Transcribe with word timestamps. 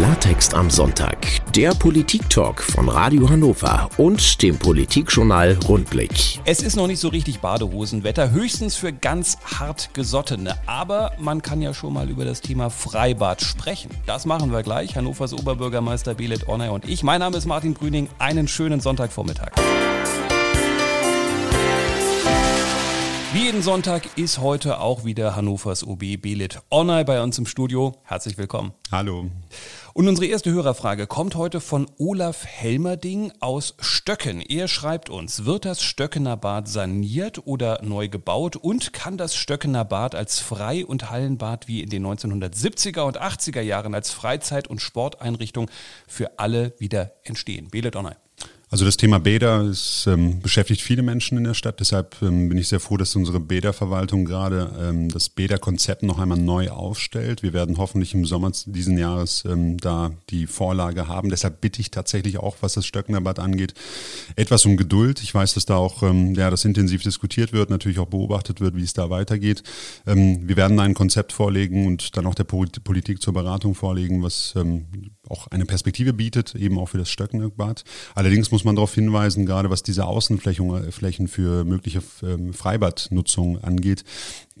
Klartext 0.00 0.54
am 0.54 0.70
Sonntag, 0.70 1.18
der 1.54 1.72
Politik-Talk 1.74 2.62
von 2.62 2.88
Radio 2.88 3.28
Hannover 3.28 3.90
und 3.98 4.40
dem 4.40 4.58
Politikjournal 4.58 5.58
Rundblick. 5.68 6.40
Es 6.46 6.62
ist 6.62 6.74
noch 6.74 6.86
nicht 6.86 7.00
so 7.00 7.08
richtig 7.08 7.40
Badehosenwetter, 7.40 8.30
höchstens 8.30 8.76
für 8.76 8.94
ganz 8.94 9.36
hart 9.44 9.92
gesottene. 9.92 10.56
Aber 10.64 11.12
man 11.18 11.42
kann 11.42 11.60
ja 11.60 11.74
schon 11.74 11.92
mal 11.92 12.08
über 12.08 12.24
das 12.24 12.40
Thema 12.40 12.70
Freibad 12.70 13.42
sprechen. 13.42 13.90
Das 14.06 14.24
machen 14.24 14.50
wir 14.52 14.62
gleich. 14.62 14.96
Hannovers 14.96 15.34
Oberbürgermeister 15.34 16.14
Belet 16.14 16.48
Ornay 16.48 16.70
und 16.70 16.88
ich. 16.88 17.02
Mein 17.02 17.20
Name 17.20 17.36
ist 17.36 17.44
Martin 17.44 17.74
Grüning. 17.74 18.08
Einen 18.18 18.48
schönen 18.48 18.80
Sonntagvormittag. 18.80 19.52
Wie 23.32 23.44
jeden 23.44 23.62
Sonntag 23.62 24.18
ist 24.18 24.40
heute 24.40 24.80
auch 24.80 25.04
wieder 25.04 25.36
Hannovers 25.36 25.86
OB 25.86 26.20
Belit 26.20 26.60
Onay 26.68 27.04
bei 27.04 27.22
uns 27.22 27.38
im 27.38 27.46
Studio. 27.46 27.94
Herzlich 28.02 28.36
willkommen. 28.38 28.72
Hallo. 28.90 29.26
Und 29.92 30.06
unsere 30.06 30.26
erste 30.26 30.52
Hörerfrage 30.52 31.08
kommt 31.08 31.34
heute 31.34 31.60
von 31.60 31.90
Olaf 31.98 32.44
Helmerding 32.44 33.32
aus 33.40 33.74
Stöcken. 33.80 34.40
Er 34.40 34.68
schreibt 34.68 35.10
uns, 35.10 35.46
wird 35.46 35.64
das 35.64 35.82
Stöckener 35.82 36.36
Bad 36.36 36.68
saniert 36.68 37.44
oder 37.46 37.80
neu 37.82 38.08
gebaut 38.08 38.54
und 38.54 38.92
kann 38.92 39.16
das 39.16 39.34
Stöckener 39.34 39.84
Bad 39.84 40.14
als 40.14 40.38
Frei- 40.38 40.86
und 40.86 41.10
Hallenbad 41.10 41.66
wie 41.66 41.82
in 41.82 41.90
den 41.90 42.06
1970er 42.06 43.00
und 43.00 43.20
80er 43.20 43.62
Jahren 43.62 43.94
als 43.94 44.10
Freizeit- 44.10 44.68
und 44.68 44.80
Sporteinrichtung 44.80 45.68
für 46.06 46.38
alle 46.38 46.72
wieder 46.78 47.12
entstehen? 47.24 47.68
Belit 47.68 47.96
Onay. 47.96 48.14
Also 48.72 48.84
das 48.84 48.96
Thema 48.96 49.18
Bäder 49.18 49.64
ist, 49.64 50.06
ähm, 50.06 50.38
beschäftigt 50.38 50.80
viele 50.80 51.02
Menschen 51.02 51.36
in 51.36 51.42
der 51.42 51.54
Stadt. 51.54 51.80
Deshalb 51.80 52.14
ähm, 52.22 52.48
bin 52.48 52.56
ich 52.56 52.68
sehr 52.68 52.78
froh, 52.78 52.96
dass 52.96 53.16
unsere 53.16 53.40
Bäderverwaltung 53.40 54.24
gerade 54.24 54.70
ähm, 54.80 55.08
das 55.08 55.28
Bäderkonzept 55.28 56.04
noch 56.04 56.20
einmal 56.20 56.38
neu 56.38 56.70
aufstellt. 56.70 57.42
Wir 57.42 57.52
werden 57.52 57.78
hoffentlich 57.78 58.14
im 58.14 58.24
Sommer 58.24 58.52
diesen 58.66 58.96
Jahres 58.96 59.44
ähm, 59.44 59.78
da 59.78 60.12
die 60.30 60.46
Vorlage 60.46 61.08
haben. 61.08 61.30
Deshalb 61.30 61.60
bitte 61.60 61.80
ich 61.80 61.90
tatsächlich 61.90 62.38
auch, 62.38 62.58
was 62.60 62.74
das 62.74 62.86
Stöckner 62.86 63.20
Bad 63.20 63.40
angeht, 63.40 63.74
etwas 64.36 64.64
um 64.66 64.76
Geduld. 64.76 65.20
Ich 65.20 65.34
weiß, 65.34 65.54
dass 65.54 65.66
da 65.66 65.74
auch 65.74 66.04
ähm, 66.04 66.36
ja, 66.36 66.48
das 66.48 66.64
intensiv 66.64 67.02
diskutiert 67.02 67.52
wird, 67.52 67.70
natürlich 67.70 67.98
auch 67.98 68.06
beobachtet 68.06 68.60
wird, 68.60 68.76
wie 68.76 68.84
es 68.84 68.92
da 68.92 69.10
weitergeht. 69.10 69.64
Ähm, 70.06 70.46
wir 70.46 70.56
werden 70.56 70.78
ein 70.78 70.94
Konzept 70.94 71.32
vorlegen 71.32 71.88
und 71.88 72.16
dann 72.16 72.24
auch 72.24 72.36
der 72.36 72.44
Politik 72.44 73.20
zur 73.20 73.34
Beratung 73.34 73.74
vorlegen, 73.74 74.22
was 74.22 74.54
auch 75.28 75.46
eine 75.48 75.64
Perspektive 75.64 76.12
bietet, 76.12 76.54
eben 76.54 76.78
auch 76.78 76.86
für 76.86 76.98
das 76.98 77.08
Stöckenbad. 77.10 77.84
Allerdings 78.14 78.50
muss 78.50 78.59
man 78.64 78.76
darauf 78.76 78.94
hinweisen, 78.94 79.46
gerade 79.46 79.70
was 79.70 79.82
diese 79.82 80.06
Außenflächen 80.06 81.24
äh, 81.24 81.28
für 81.28 81.64
mögliche 81.64 82.02
ähm, 82.22 82.52
Freibadnutzung 82.52 83.62
angeht, 83.62 84.04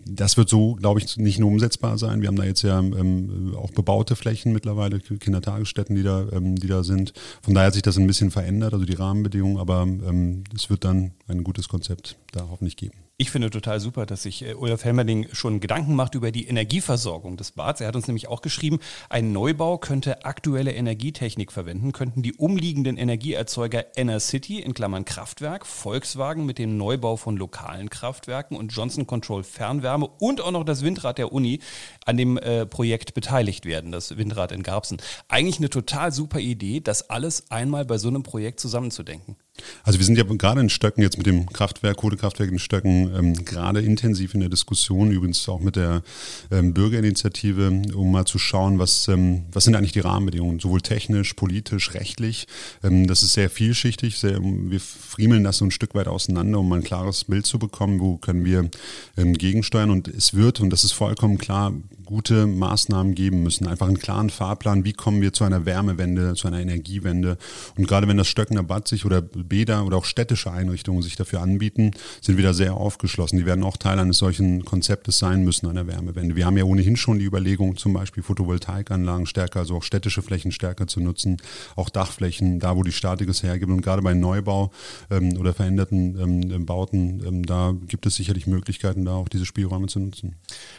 das 0.04 0.36
wird 0.36 0.48
so, 0.48 0.74
glaube 0.74 1.00
ich, 1.00 1.16
nicht 1.16 1.38
nur 1.38 1.48
umsetzbar 1.48 1.98
sein. 1.98 2.20
Wir 2.20 2.28
haben 2.28 2.36
da 2.36 2.44
jetzt 2.44 2.62
ja 2.62 2.78
ähm, 2.78 3.54
auch 3.56 3.70
bebaute 3.70 4.16
Flächen 4.16 4.52
mittlerweile, 4.52 5.00
Kindertagesstätten, 5.00 5.96
die 5.96 6.02
da, 6.02 6.26
ähm, 6.32 6.56
die 6.56 6.68
da 6.68 6.82
sind. 6.82 7.12
Von 7.42 7.54
daher 7.54 7.68
hat 7.68 7.74
sich 7.74 7.82
das 7.82 7.96
ein 7.96 8.06
bisschen 8.06 8.30
verändert, 8.30 8.72
also 8.72 8.84
die 8.84 8.94
Rahmenbedingungen, 8.94 9.58
aber 9.58 9.82
ähm, 9.82 10.44
es 10.54 10.70
wird 10.70 10.84
dann 10.84 11.12
ein 11.28 11.44
gutes 11.44 11.68
Konzept 11.68 12.16
da 12.32 12.48
hoffentlich 12.50 12.76
geben. 12.76 12.94
Ich 13.20 13.30
finde 13.30 13.50
total 13.50 13.80
super, 13.80 14.06
dass 14.06 14.22
sich 14.22 14.46
äh, 14.46 14.54
Olaf 14.54 14.82
Helmerding 14.82 15.28
schon 15.32 15.60
Gedanken 15.60 15.94
macht 15.94 16.14
über 16.14 16.32
die 16.32 16.48
Energieversorgung 16.48 17.36
des 17.36 17.50
Bads. 17.50 17.82
Er 17.82 17.88
hat 17.88 17.94
uns 17.94 18.06
nämlich 18.06 18.28
auch 18.28 18.40
geschrieben, 18.40 18.78
ein 19.10 19.30
Neubau 19.30 19.76
könnte 19.76 20.24
aktuelle 20.24 20.72
Energietechnik 20.72 21.52
verwenden, 21.52 21.92
könnten 21.92 22.22
die 22.22 22.32
umliegenden 22.32 22.96
Energieerzeuger 22.96 23.84
Enercity 23.94 24.60
in 24.60 24.72
Klammern 24.72 25.04
Kraftwerk, 25.04 25.66
Volkswagen 25.66 26.46
mit 26.46 26.56
dem 26.56 26.78
Neubau 26.78 27.16
von 27.16 27.36
lokalen 27.36 27.90
Kraftwerken 27.90 28.56
und 28.56 28.72
Johnson 28.72 29.06
Control 29.06 29.42
Fernwärme 29.90 30.08
und 30.18 30.40
auch 30.40 30.50
noch 30.50 30.64
das 30.64 30.82
Windrad 30.82 31.18
der 31.18 31.32
Uni 31.32 31.60
an 32.04 32.16
dem 32.16 32.38
äh, 32.38 32.66
Projekt 32.66 33.14
beteiligt 33.14 33.64
werden, 33.64 33.92
das 33.92 34.16
Windrad 34.16 34.52
in 34.52 34.62
Garbsen. 34.62 34.98
Eigentlich 35.28 35.58
eine 35.58 35.70
total 35.70 36.12
super 36.12 36.38
Idee, 36.38 36.80
das 36.80 37.10
alles 37.10 37.50
einmal 37.50 37.84
bei 37.84 37.98
so 37.98 38.08
einem 38.08 38.22
Projekt 38.22 38.60
zusammenzudenken. 38.60 39.36
Also 39.84 39.98
wir 39.98 40.06
sind 40.06 40.18
ja 40.18 40.24
gerade 40.24 40.60
in 40.60 40.70
Stöcken 40.70 41.02
jetzt 41.02 41.16
mit 41.18 41.26
dem 41.26 41.46
Kraftwerk, 41.46 41.96
Kohlekraftwerk 41.98 42.50
in 42.50 42.58
Stöcken 42.58 43.10
ähm, 43.16 43.44
gerade 43.44 43.80
intensiv 43.80 44.34
in 44.34 44.40
der 44.40 44.48
Diskussion, 44.48 45.10
übrigens 45.10 45.48
auch 45.48 45.60
mit 45.60 45.76
der 45.76 46.02
ähm, 46.50 46.74
Bürgerinitiative, 46.74 47.82
um 47.94 48.10
mal 48.10 48.24
zu 48.24 48.38
schauen, 48.38 48.78
was, 48.78 49.08
ähm, 49.08 49.44
was 49.52 49.64
sind 49.64 49.74
eigentlich 49.74 49.92
die 49.92 50.00
Rahmenbedingungen, 50.00 50.60
sowohl 50.60 50.80
technisch, 50.80 51.34
politisch, 51.34 51.94
rechtlich. 51.94 52.46
Ähm, 52.82 53.06
das 53.06 53.22
ist 53.22 53.34
sehr 53.34 53.50
vielschichtig, 53.50 54.18
sehr, 54.18 54.40
wir 54.42 54.80
friemeln 54.80 55.44
das 55.44 55.58
so 55.58 55.64
ein 55.64 55.70
Stück 55.70 55.94
weit 55.94 56.08
auseinander, 56.08 56.58
um 56.58 56.68
mal 56.68 56.76
ein 56.76 56.84
klares 56.84 57.24
Bild 57.24 57.46
zu 57.46 57.58
bekommen, 57.58 58.00
wo 58.00 58.16
können 58.16 58.44
wir 58.44 58.70
ähm, 59.16 59.34
gegensteuern. 59.34 59.90
Und 59.90 60.08
es 60.08 60.34
wird, 60.34 60.60
und 60.60 60.70
das 60.70 60.84
ist 60.84 60.92
vollkommen 60.92 61.38
klar, 61.38 61.72
gute 62.10 62.46
Maßnahmen 62.46 63.14
geben 63.14 63.44
müssen. 63.44 63.68
Einfach 63.68 63.86
einen 63.86 63.98
klaren 63.98 64.30
Fahrplan, 64.30 64.84
wie 64.84 64.92
kommen 64.92 65.22
wir 65.22 65.32
zu 65.32 65.44
einer 65.44 65.64
Wärmewende, 65.64 66.34
zu 66.34 66.48
einer 66.48 66.58
Energiewende. 66.58 67.38
Und 67.76 67.86
gerade 67.86 68.08
wenn 68.08 68.16
das 68.16 68.26
Stöckener 68.26 68.64
Bad 68.64 68.88
sich 68.88 69.04
oder 69.04 69.22
Bäder 69.50 69.84
oder 69.84 69.98
auch 69.98 70.06
städtische 70.06 70.50
Einrichtungen 70.50 71.02
sich 71.02 71.16
dafür 71.16 71.42
anbieten, 71.42 71.90
sind 72.22 72.38
wir 72.38 72.44
da 72.44 72.54
sehr 72.54 72.74
aufgeschlossen. 72.74 73.38
Die 73.38 73.44
werden 73.44 73.62
auch 73.62 73.76
Teil 73.76 73.98
eines 73.98 74.16
solchen 74.16 74.64
Konzeptes 74.64 75.18
sein 75.18 75.44
müssen, 75.44 75.66
einer 75.66 75.86
Wärmewende. 75.86 76.36
Wir 76.36 76.46
haben 76.46 76.56
ja 76.56 76.64
ohnehin 76.64 76.96
schon 76.96 77.18
die 77.18 77.26
Überlegung, 77.26 77.76
zum 77.76 77.92
Beispiel 77.92 78.22
Photovoltaikanlagen 78.22 79.26
stärker, 79.26 79.60
also 79.60 79.76
auch 79.76 79.82
städtische 79.82 80.22
Flächen 80.22 80.52
stärker 80.52 80.86
zu 80.86 81.00
nutzen, 81.00 81.36
auch 81.76 81.90
Dachflächen, 81.90 82.60
da 82.60 82.76
wo 82.76 82.82
die 82.82 82.92
Statik 82.92 83.28
es 83.28 83.42
hergibt. 83.42 83.70
Und 83.70 83.82
gerade 83.82 84.00
bei 84.00 84.14
Neubau 84.14 84.70
ähm, 85.10 85.36
oder 85.38 85.52
veränderten 85.52 86.18
ähm, 86.18 86.64
Bauten, 86.64 87.22
ähm, 87.26 87.44
da 87.44 87.74
gibt 87.88 88.06
es 88.06 88.14
sicherlich 88.14 88.46
Möglichkeiten, 88.46 89.04
da 89.04 89.14
auch 89.14 89.28
diese 89.28 89.44
Spielräume 89.44 89.88
zu 89.88 89.98
nutzen. 89.98 90.36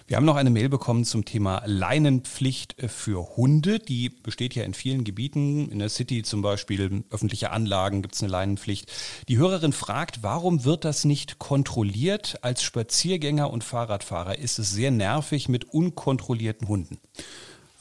Wir 0.08 0.18
haben 0.18 0.26
noch 0.26 0.38
eine 0.38 0.50
Mail 0.50 0.70
bekommen 0.70 1.04
zum 1.04 1.26
Thema 1.26 1.62
Leinenpflicht 1.66 2.76
für 2.88 3.36
Hunde. 3.36 3.80
Die 3.80 4.10
besteht 4.10 4.56
ja 4.56 4.64
in 4.64 4.74
vielen 4.74 5.04
Gebieten. 5.04 5.70
In 5.70 5.80
der 5.80 5.90
City 5.90 6.24
zum 6.24 6.42
Beispiel, 6.42 7.04
öffentliche 7.12 7.52
Anlagen 7.52 8.02
gibt 8.02 8.16
es 8.16 8.22
eine 8.22 8.32
Leinenpflicht. 8.32 8.61
Die 9.28 9.38
Hörerin 9.38 9.74
fragt, 9.74 10.24
warum 10.24 10.64
wird 10.66 10.86
das 10.86 11.06
nicht 11.06 11.40
kontrolliert? 11.40 12.40
Als 12.42 12.64
Spaziergänger 12.64 13.50
und 13.50 13.64
Fahrradfahrer 13.64 14.38
ist 14.38 14.60
es 14.60 14.72
sehr 14.72 14.92
nervig 14.92 15.50
mit 15.50 15.66
unkontrollierten 15.66 16.68
Hunden. 16.68 17.00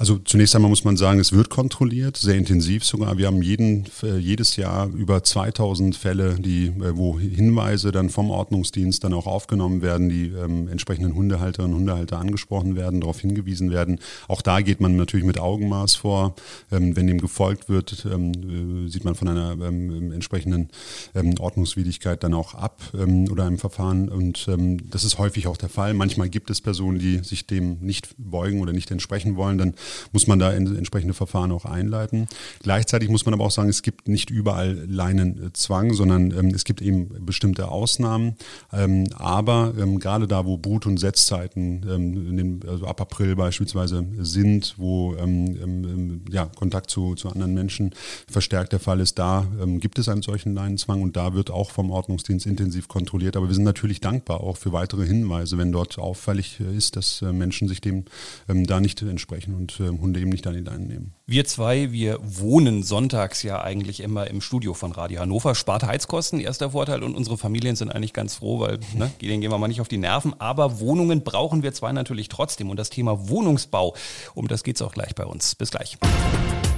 Also 0.01 0.17
zunächst 0.17 0.57
einmal 0.57 0.71
muss 0.71 0.83
man 0.83 0.97
sagen, 0.97 1.21
es 1.21 1.35
wird 1.35 1.51
kontrolliert, 1.51 2.17
sehr 2.17 2.37
intensiv 2.37 2.87
sogar. 2.87 3.19
Wir 3.19 3.27
haben 3.27 3.43
jeden, 3.43 3.85
äh, 4.03 4.17
jedes 4.17 4.57
Jahr 4.57 4.89
über 4.89 5.23
2000 5.23 5.95
Fälle, 5.95 6.37
die, 6.39 6.69
äh, 6.69 6.97
wo 6.97 7.19
Hinweise 7.19 7.93
dann 7.93 8.09
vom 8.09 8.31
Ordnungsdienst 8.31 9.05
dann 9.05 9.13
auch 9.13 9.27
aufgenommen 9.27 9.83
werden, 9.83 10.09
die 10.09 10.29
ähm, 10.29 10.69
entsprechenden 10.69 11.15
Hundehalterinnen 11.15 11.75
und 11.75 11.81
Hundehalter 11.81 12.19
angesprochen 12.19 12.77
werden, 12.77 13.03
darauf 13.03 13.21
hingewiesen 13.21 13.71
werden. 13.73 13.99
Auch 14.27 14.41
da 14.41 14.63
geht 14.63 14.81
man 14.81 14.97
natürlich 14.97 15.27
mit 15.27 15.39
Augenmaß 15.39 15.97
vor. 15.97 16.35
Ähm, 16.73 16.97
wenn 16.97 17.07
dem 17.07 17.21
gefolgt 17.21 17.69
wird, 17.69 18.07
ähm, 18.11 18.87
äh, 18.87 18.89
sieht 18.89 19.05
man 19.05 19.15
von 19.15 19.29
einer 19.29 19.53
ähm, 19.61 20.13
entsprechenden 20.13 20.71
ähm, 21.15 21.35
Ordnungswidrigkeit 21.39 22.25
dann 22.25 22.33
auch 22.33 22.55
ab 22.55 22.81
ähm, 22.99 23.31
oder 23.31 23.45
einem 23.45 23.59
Verfahren. 23.59 24.09
Und 24.09 24.47
das 24.91 25.05
ist 25.05 25.19
häufig 25.19 25.47
auch 25.47 25.59
der 25.59 25.69
Fall. 25.69 25.93
Manchmal 25.93 26.31
gibt 26.31 26.49
es 26.51 26.63
Personen, 26.63 26.99
die 26.99 27.19
sich 27.19 27.47
dem 27.47 27.79
nicht 27.81 28.15
beugen 28.17 28.61
oder 28.61 28.73
nicht 28.73 28.91
entsprechen 28.91 29.37
wollen. 29.37 29.59
Dann 29.59 29.75
muss 30.13 30.27
man 30.27 30.39
da 30.39 30.53
entsprechende 30.53 31.15
Verfahren 31.15 31.53
auch 31.53 31.65
einleiten. 31.65 32.29
Gleichzeitig 32.63 33.09
muss 33.09 33.25
man 33.25 33.35
aber 33.35 33.45
auch 33.45 33.51
sagen, 33.51 33.69
es 33.69 33.83
gibt 33.83 34.09
nicht 34.09 34.31
überall 34.31 34.85
Leinenzwang, 34.89 35.95
sondern 35.95 36.31
ähm, 36.31 36.53
es 36.55 36.65
gibt 36.65 36.83
eben 36.83 37.25
bestimmte 37.25 37.69
Ausnahmen. 37.69 38.37
Ähm, 38.73 39.05
aber 39.15 39.75
ähm, 39.79 39.99
gerade 39.99 40.27
da, 40.27 40.45
wo 40.45 40.57
Brut- 40.57 40.87
und 40.87 40.99
Setzzeiten, 40.99 41.87
ähm, 41.89 42.37
den, 42.37 42.61
also 42.69 42.87
ab 42.87 43.01
April 43.01 43.37
beispielsweise 43.37 44.05
sind, 44.19 44.75
wo 44.77 45.15
ähm, 45.17 46.23
ja, 46.31 46.47
Kontakt 46.47 46.91
zu, 46.91 47.15
zu 47.15 47.29
anderen 47.29 47.55
Menschen 47.55 47.95
verstärkt 48.31 48.73
der 48.73 48.81
Fall 48.81 49.01
ist, 49.01 49.19
da 49.19 49.47
gibt 49.79 49.99
es 49.99 50.09
einen 50.09 50.23
solchen 50.23 50.55
Leinenzwang 50.55 51.03
und 51.03 51.17
da 51.17 51.35
wird 51.35 51.51
auch 51.51 51.71
vom 51.71 51.91
Ordnungsdienst 51.91 52.47
intensiv 52.47 52.89
kontrolliert. 52.89 53.37
Aber 53.37 53.49
wir 53.49 53.55
sind 53.55 53.65
natürlich 53.65 54.01
dankbar 54.01 54.41
auch 54.41 54.57
für 54.57 54.73
weitere 54.73 55.07
Hinweise, 55.07 55.59
wenn 55.59 55.73
dort 55.73 55.99
auffällig 55.99 56.61
ist, 56.61 56.97
dass 56.97 57.23
äh, 57.23 57.33
Menschen 57.33 57.69
sich 57.69 57.81
dem 57.81 58.05
da 58.47 58.81
nicht 58.81 59.03
entsprechen. 59.03 59.55
Und 59.55 59.80
äh, 59.81 59.89
Hunde 59.89 60.21
eben 60.21 60.31
nicht 60.31 60.47
an 60.47 60.55
die 60.55 60.61
Leine 60.61 60.85
nehmen. 60.85 61.15
Wir 61.27 61.45
zwei, 61.45 61.93
wir 61.93 62.19
wohnen 62.23 62.83
sonntags 62.83 63.43
ja 63.43 63.63
eigentlich 63.63 64.01
immer 64.01 64.29
im 64.29 64.41
Studio 64.41 64.75
von 64.75 64.93
Radio 64.93 65.21
Hannover. 65.21 65.55
Spart 65.55 65.85
Heizkosten, 65.85 66.41
erster 66.41 66.71
Vorteil. 66.71 67.03
Und 67.03 67.15
unsere 67.15 67.39
Familien 67.39 67.77
sind 67.77 67.91
eigentlich 67.91 68.13
ganz 68.13 68.35
froh, 68.35 68.61
weil 68.61 68.79
ne, 68.95 69.11
denen 69.21 69.41
gehen 69.41 69.51
wir 69.51 69.59
mal 69.59 69.69
nicht 69.69 69.81
auf 69.81 69.89
die 69.89 69.99
Nerven. 69.99 70.35
Aber 70.39 70.81
Wohnungen 70.81 71.25
brauchen 71.25 71.63
wir 71.63 71.73
zwei 71.73 71.93
natürlich 71.93 72.29
trotzdem. 72.29 72.71
Und 72.71 72.77
das 72.77 72.91
Thema 72.91 73.29
Wohnungsbau, 73.29 73.95
um 74.35 74.49
das 74.49 74.63
geht 74.63 74.77
es 74.77 74.83
auch 74.83 74.93
gleich 74.93 75.15
bei 75.15 75.25
uns. 75.25 75.55
Bis 75.55 75.71
gleich. 75.71 75.99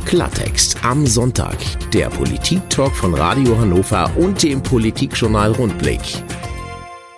Klartext 0.05 0.85
am 0.85 1.07
Sonntag. 1.07 1.57
Der 1.93 2.09
Politik-Talk 2.11 2.95
von 2.95 3.15
Radio 3.15 3.59
Hannover 3.59 4.11
und 4.17 4.43
dem 4.43 4.63
Politikjournal 4.63 5.53
Rundblick. 5.53 6.01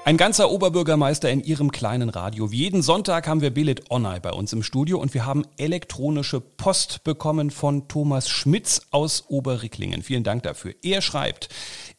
Ein 0.06 0.18
ganzer 0.18 0.50
Oberbürgermeister 0.50 1.30
in 1.30 1.42
Ihrem 1.42 1.72
kleinen 1.72 2.10
Radio. 2.10 2.46
Jeden 2.48 2.82
Sonntag 2.82 3.26
haben 3.26 3.40
wir 3.40 3.48
Billet 3.48 3.90
Onay 3.90 4.20
bei 4.20 4.32
uns 4.32 4.52
im 4.52 4.62
Studio 4.62 4.98
und 4.98 5.14
wir 5.14 5.24
haben 5.24 5.46
elektronische 5.56 6.42
Post 6.42 7.04
bekommen 7.04 7.50
von 7.50 7.88
Thomas 7.88 8.28
Schmitz 8.28 8.82
aus 8.90 9.24
Oberricklingen. 9.28 10.02
Vielen 10.02 10.22
Dank 10.22 10.42
dafür. 10.42 10.74
Er 10.82 11.00
schreibt, 11.00 11.48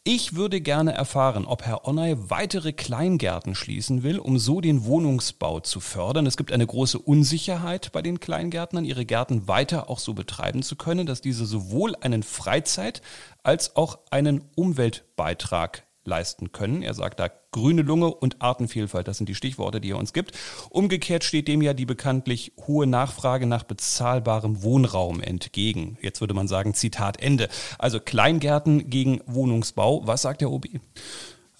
ich 0.04 0.36
würde 0.36 0.62
gerne 0.62 0.94
erfahren, 0.94 1.46
ob 1.46 1.64
Herr 1.64 1.88
Onay 1.88 2.16
weitere 2.30 2.74
Kleingärten 2.74 3.56
schließen 3.56 4.04
will, 4.04 4.20
um 4.20 4.38
so 4.38 4.62
den 4.62 4.86
Wohnungsbau 4.86 5.62
zu 5.62 5.80
fördern. 5.80 6.28
Es 6.28 6.38
gibt 6.38 6.52
eine 6.52 6.68
große 6.68 7.00
Unsicherheit 7.00 7.92
bei 7.92 8.04
den 8.04 8.20
Kleingärtnern, 8.20 8.86
ihre 8.86 9.06
Gärten 9.06 9.48
weiter 9.48 9.90
auch 9.90 9.98
so 9.98 10.14
betreiben 10.14 10.62
zu 10.62 10.76
können, 10.76 11.08
dass 11.08 11.22
diese 11.22 11.48
sowohl 11.48 11.96
einen 12.02 12.22
Freizeit- 12.22 13.02
als 13.42 13.76
auch 13.76 13.98
einen 14.12 14.44
Umweltbeitrag 14.56 15.86
leisten 16.08 16.52
können. 16.52 16.82
Er 16.82 16.94
sagt 16.94 17.20
da 17.20 17.30
grüne 17.52 17.82
Lunge 17.82 18.14
und 18.14 18.42
Artenvielfalt, 18.42 19.08
das 19.08 19.18
sind 19.18 19.30
die 19.30 19.36
Stichworte, 19.36 19.80
die 19.82 19.92
er 19.92 19.98
uns 19.98 20.14
gibt. 20.14 20.34
Umgekehrt 20.70 21.24
steht 21.24 21.48
dem 21.48 21.62
ja 21.62 21.74
die 21.74 21.86
bekanntlich 21.86 22.54
hohe 22.68 22.88
Nachfrage 22.88 23.46
nach 23.46 23.64
bezahlbarem 23.64 24.64
Wohnraum 24.64 25.22
entgegen. 25.22 25.98
Jetzt 26.02 26.22
würde 26.22 26.34
man 26.34 26.48
sagen, 26.48 26.74
Zitat 26.74 27.22
Ende. 27.22 27.50
Also 27.80 28.00
Kleingärten 28.00 28.90
gegen 28.90 29.22
Wohnungsbau. 29.26 30.06
Was 30.06 30.22
sagt 30.22 30.42
der 30.42 30.52
OB? 30.52 30.66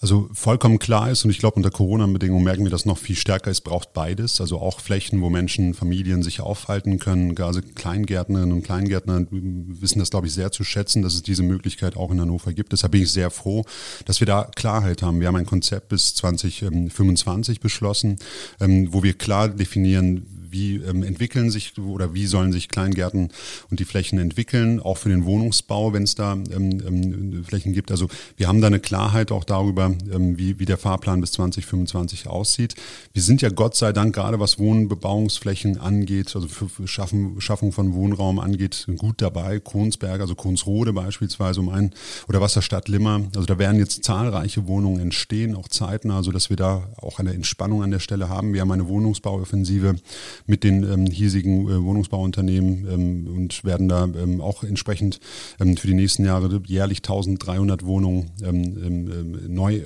Also 0.00 0.28
vollkommen 0.32 0.78
klar 0.78 1.10
ist, 1.10 1.24
und 1.24 1.30
ich 1.30 1.38
glaube, 1.38 1.56
unter 1.56 1.70
Corona-Bedingungen 1.70 2.44
merken 2.44 2.64
wir 2.64 2.70
das 2.70 2.84
noch 2.84 2.98
viel 2.98 3.16
stärker, 3.16 3.50
es 3.50 3.62
braucht 3.62 3.94
beides. 3.94 4.40
Also 4.40 4.58
auch 4.58 4.80
Flächen, 4.80 5.22
wo 5.22 5.30
Menschen, 5.30 5.72
Familien 5.72 6.22
sich 6.22 6.40
aufhalten 6.40 6.98
können. 6.98 7.36
Also 7.38 7.60
Kleingärtnerinnen 7.62 8.52
und 8.52 8.62
Kleingärtner 8.62 9.26
wissen 9.30 9.98
das, 9.98 10.10
glaube 10.10 10.26
ich, 10.26 10.34
sehr 10.34 10.52
zu 10.52 10.64
schätzen, 10.64 11.02
dass 11.02 11.14
es 11.14 11.22
diese 11.22 11.42
Möglichkeit 11.42 11.96
auch 11.96 12.10
in 12.10 12.20
Hannover 12.20 12.52
gibt. 12.52 12.72
Deshalb 12.72 12.92
bin 12.92 13.02
ich 13.02 13.10
sehr 13.10 13.30
froh, 13.30 13.64
dass 14.04 14.20
wir 14.20 14.26
da 14.26 14.50
Klarheit 14.54 15.02
haben. 15.02 15.20
Wir 15.20 15.28
haben 15.28 15.36
ein 15.36 15.46
Konzept 15.46 15.88
bis 15.88 16.14
2025 16.14 17.60
beschlossen, 17.60 18.16
ähm, 18.60 18.92
wo 18.92 19.02
wir 19.02 19.14
klar 19.14 19.48
definieren, 19.48 20.26
wie 20.56 20.76
ähm, 20.76 21.02
entwickeln 21.02 21.50
sich 21.50 21.78
oder 21.78 22.14
wie 22.14 22.26
sollen 22.26 22.52
sich 22.52 22.68
Kleingärten 22.68 23.28
und 23.70 23.78
die 23.78 23.84
Flächen 23.84 24.18
entwickeln, 24.18 24.80
auch 24.80 24.96
für 24.96 25.10
den 25.10 25.24
Wohnungsbau, 25.26 25.92
wenn 25.92 26.04
es 26.04 26.14
da 26.14 26.32
ähm, 26.32 26.80
ähm, 26.86 27.44
Flächen 27.44 27.72
gibt. 27.72 27.90
Also 27.90 28.08
wir 28.36 28.48
haben 28.48 28.60
da 28.60 28.68
eine 28.68 28.80
Klarheit 28.80 29.32
auch 29.32 29.44
darüber, 29.44 29.94
ähm, 30.12 30.38
wie, 30.38 30.58
wie 30.58 30.64
der 30.64 30.78
Fahrplan 30.78 31.20
bis 31.20 31.32
2025 31.32 32.26
aussieht. 32.26 32.74
Wir 33.12 33.22
sind 33.22 33.42
ja 33.42 33.50
Gott 33.50 33.76
sei 33.76 33.92
Dank 33.92 34.14
gerade 34.14 34.40
was 34.40 34.58
Wohnbebauungsflächen 34.58 35.78
angeht, 35.78 36.34
also 36.34 36.48
für, 36.48 36.68
für 36.68 36.88
Schaffen, 36.88 37.40
Schaffung 37.40 37.72
von 37.72 37.92
Wohnraum 37.92 38.38
angeht, 38.38 38.86
gut 38.96 39.20
dabei. 39.20 39.60
Kronsberg, 39.60 40.20
also 40.20 40.34
Kronsrode 40.34 40.92
beispielsweise 40.92 41.60
um 41.60 41.68
ein 41.68 41.90
oder 42.28 42.40
Wasserstadt 42.40 42.88
Limmer. 42.88 43.22
Also 43.34 43.46
da 43.46 43.58
werden 43.58 43.78
jetzt 43.78 44.04
zahlreiche 44.04 44.66
Wohnungen 44.66 45.00
entstehen, 45.00 45.54
auch 45.54 45.68
zeitnah, 45.68 46.22
sodass 46.22 46.48
wir 46.48 46.56
da 46.56 46.88
auch 46.96 47.18
eine 47.18 47.34
Entspannung 47.34 47.82
an 47.82 47.90
der 47.90 48.00
Stelle 48.00 48.28
haben. 48.30 48.54
Wir 48.54 48.62
haben 48.62 48.72
eine 48.72 48.88
Wohnungsbauoffensive 48.88 49.96
mit 50.46 50.64
den 50.64 50.82
ähm, 50.84 51.06
hiesigen 51.06 51.68
äh, 51.68 51.82
Wohnungsbauunternehmen 51.82 52.86
ähm, 52.90 53.26
und 53.34 53.64
werden 53.64 53.88
da 53.88 54.04
ähm, 54.04 54.40
auch 54.40 54.62
entsprechend 54.62 55.20
ähm, 55.60 55.76
für 55.76 55.86
die 55.86 55.94
nächsten 55.94 56.24
Jahre 56.24 56.62
jährlich 56.66 56.98
1300 56.98 57.84
Wohnungen 57.84 58.30
ähm, 58.42 58.62
ähm, 58.84 59.54
neu 59.54 59.82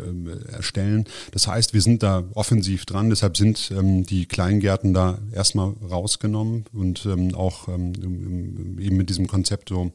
erstellen. 0.52 1.04
Das 1.32 1.46
heißt, 1.46 1.74
wir 1.74 1.82
sind 1.82 2.02
da 2.02 2.24
offensiv 2.34 2.84
dran, 2.84 3.10
deshalb 3.10 3.36
sind 3.36 3.72
die 4.10 4.26
Kleingärten 4.26 4.94
da 4.94 5.18
erstmal 5.32 5.72
rausgenommen 5.88 6.64
und 6.72 7.06
auch 7.34 7.68
eben 7.68 8.96
mit 8.96 9.08
diesem 9.08 9.26
Konzept 9.26 9.68
so 9.70 9.90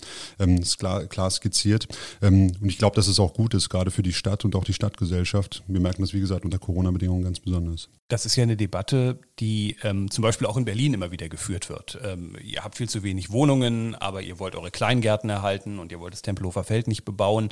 klar, 0.78 1.06
klar 1.06 1.30
skizziert. 1.30 1.88
und 2.22 2.66
ich 2.66 2.78
glaube, 2.78 2.96
dass 2.96 3.08
es 3.08 3.20
auch 3.20 3.34
gut 3.34 3.54
ist, 3.54 3.70
gerade 3.70 3.92
für 3.92 4.04
die 4.04 4.14
Stadt 4.14 4.46
und 4.46 4.56
auch 4.56 4.64
die 4.64 4.74
Stadtgesellschaft. 4.74 5.64
Wir 5.68 5.80
merken 5.80 6.02
das, 6.02 6.14
wie 6.14 6.20
gesagt, 6.20 6.46
unter 6.46 6.60
Corona-Bedingungen 6.60 7.24
ganz 7.24 7.40
besonders. 7.40 7.90
Das 8.08 8.26
ist 8.26 8.36
ja 8.36 8.44
eine 8.44 8.58
Debatte, 8.58 9.20
die 9.40 9.76
zum 10.10 10.22
Beispiel 10.22 10.48
auch 10.48 10.55
in 10.58 10.66
Berlin 10.66 10.94
immer 10.94 11.12
wieder 11.12 11.28
geführt 11.28 11.70
wird. 11.70 12.00
Ähm, 12.04 12.36
ihr 12.42 12.64
habt 12.64 12.78
viel 12.78 12.88
zu 12.88 13.04
wenig 13.04 13.32
Wohnungen, 13.32 13.96
aber 13.96 14.22
ihr 14.22 14.40
wollt 14.40 14.56
eure 14.56 14.72
Kleingärten 14.72 15.30
erhalten 15.30 15.80
und 15.80 15.92
ihr 15.92 16.00
wollt 16.00 16.14
das 16.14 16.22
Tempelhofer 16.22 16.64
Feld 16.64 16.88
nicht 16.88 17.04
bebauen. 17.04 17.50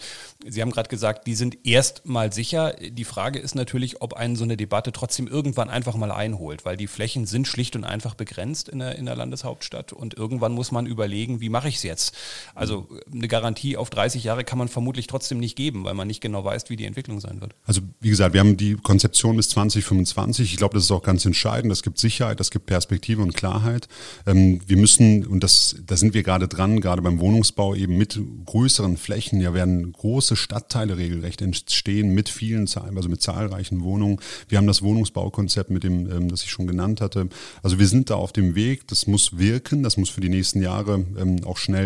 Sie 0.48 0.62
haben 0.62 0.72
gerade 0.72 0.90
gesagt, 0.90 1.28
die 1.28 1.36
sind 1.36 1.66
erstmal 1.66 2.32
sicher. 2.32 2.74
Die 2.74 3.04
Frage 3.04 3.40
ist 3.40 3.56
natürlich, 3.56 4.02
ob 4.02 4.14
einen 4.14 4.36
so 4.36 4.44
eine 4.44 4.56
Debatte 4.56 4.92
trotzdem 4.92 5.28
irgendwann 5.28 5.70
einfach 5.70 5.96
mal 5.96 6.12
einholt, 6.12 6.66
weil 6.66 6.78
die 6.78 6.88
Flächen 6.88 7.26
sind 7.26 7.48
schlicht 7.48 7.76
und 7.76 7.84
einfach 7.84 8.16
begrenzt 8.16 8.70
in 8.70 8.80
der, 8.80 8.96
in 8.96 9.06
der 9.06 9.16
Landeshauptstadt 9.16 9.92
und 9.92 10.16
irgendwann 10.16 10.54
muss 10.54 10.72
man 10.72 10.86
überlegen, 10.86 11.42
wie 11.42 11.50
mache 11.50 11.68
ich 11.68 11.76
es 11.76 11.84
jetzt? 11.84 12.16
Also 12.56 12.88
eine 13.12 13.28
Garantie 13.28 13.76
auf 13.76 13.90
30 13.90 14.24
Jahre 14.24 14.44
kann 14.44 14.58
man 14.58 14.70
vermutlich 14.70 15.08
trotzdem 15.08 15.40
nicht 15.40 15.56
geben, 15.56 15.84
weil 15.84 15.94
man 15.94 16.08
nicht 16.08 16.22
genau 16.22 16.46
weiß, 16.46 16.70
wie 16.70 16.78
die 16.78 16.86
Entwicklung 16.86 17.20
sein 17.20 17.42
wird. 17.42 17.54
Also 17.66 17.82
wie 18.00 18.10
gesagt, 18.10 18.34
wir 18.34 18.40
haben 18.40 18.56
die 18.56 18.76
Konzeption 18.76 19.36
bis 19.36 19.50
2025 19.50 20.54
ich 20.54 20.58
glaube, 20.58 20.76
das 20.76 20.84
ist 20.84 20.92
auch 20.92 21.04
ganz 21.04 21.26
entscheidend. 21.26 21.72
Das 21.72 21.82
gibt 21.82 21.98
Sicherheit, 21.98 22.40
das 22.40 22.52
gibt 22.52 22.68
Perspektive 22.68 22.93
und 23.22 23.34
Klarheit. 23.34 23.88
Ähm, 24.26 24.62
wir 24.68 24.78
müssen, 24.78 25.26
und 25.26 25.44
das, 25.44 25.76
da 25.86 25.98
sind 25.98 26.14
wir 26.14 26.24
gerade 26.24 26.48
dran, 26.48 26.82
gerade 26.82 27.02
beim 27.02 27.20
Wohnungsbau 27.20 27.76
eben 27.76 27.98
mit 27.98 28.20
größeren 28.46 28.98
Flächen, 28.98 29.42
ja 29.42 29.54
werden 29.54 29.92
große 29.94 30.36
Stadtteile 30.36 30.98
regelrecht 30.98 31.42
entstehen 31.42 32.14
mit 32.14 32.30
vielen, 32.30 32.68
also 32.68 33.10
mit 33.10 33.22
zahlreichen 33.22 33.82
Wohnungen. 33.82 34.20
Wir 34.48 34.58
haben 34.58 34.68
das 34.68 34.82
Wohnungsbaukonzept 34.82 35.70
mit 35.70 35.84
dem, 35.84 36.10
ähm, 36.12 36.30
das 36.30 36.44
ich 36.44 36.52
schon 36.52 36.68
genannt 36.68 37.02
hatte. 37.02 37.28
Also 37.62 37.80
wir 37.80 37.88
sind 37.88 38.10
da 38.10 38.16
auf 38.16 38.32
dem 38.32 38.56
Weg. 38.56 38.88
Das 38.88 39.08
muss 39.08 39.38
wirken. 39.38 39.84
Das 39.84 39.98
muss 39.98 40.10
für 40.10 40.22
die 40.22 40.30
nächsten 40.30 40.62
Jahre 40.62 41.06
ähm, 41.18 41.44
auch 41.46 41.58
schnell 41.58 41.84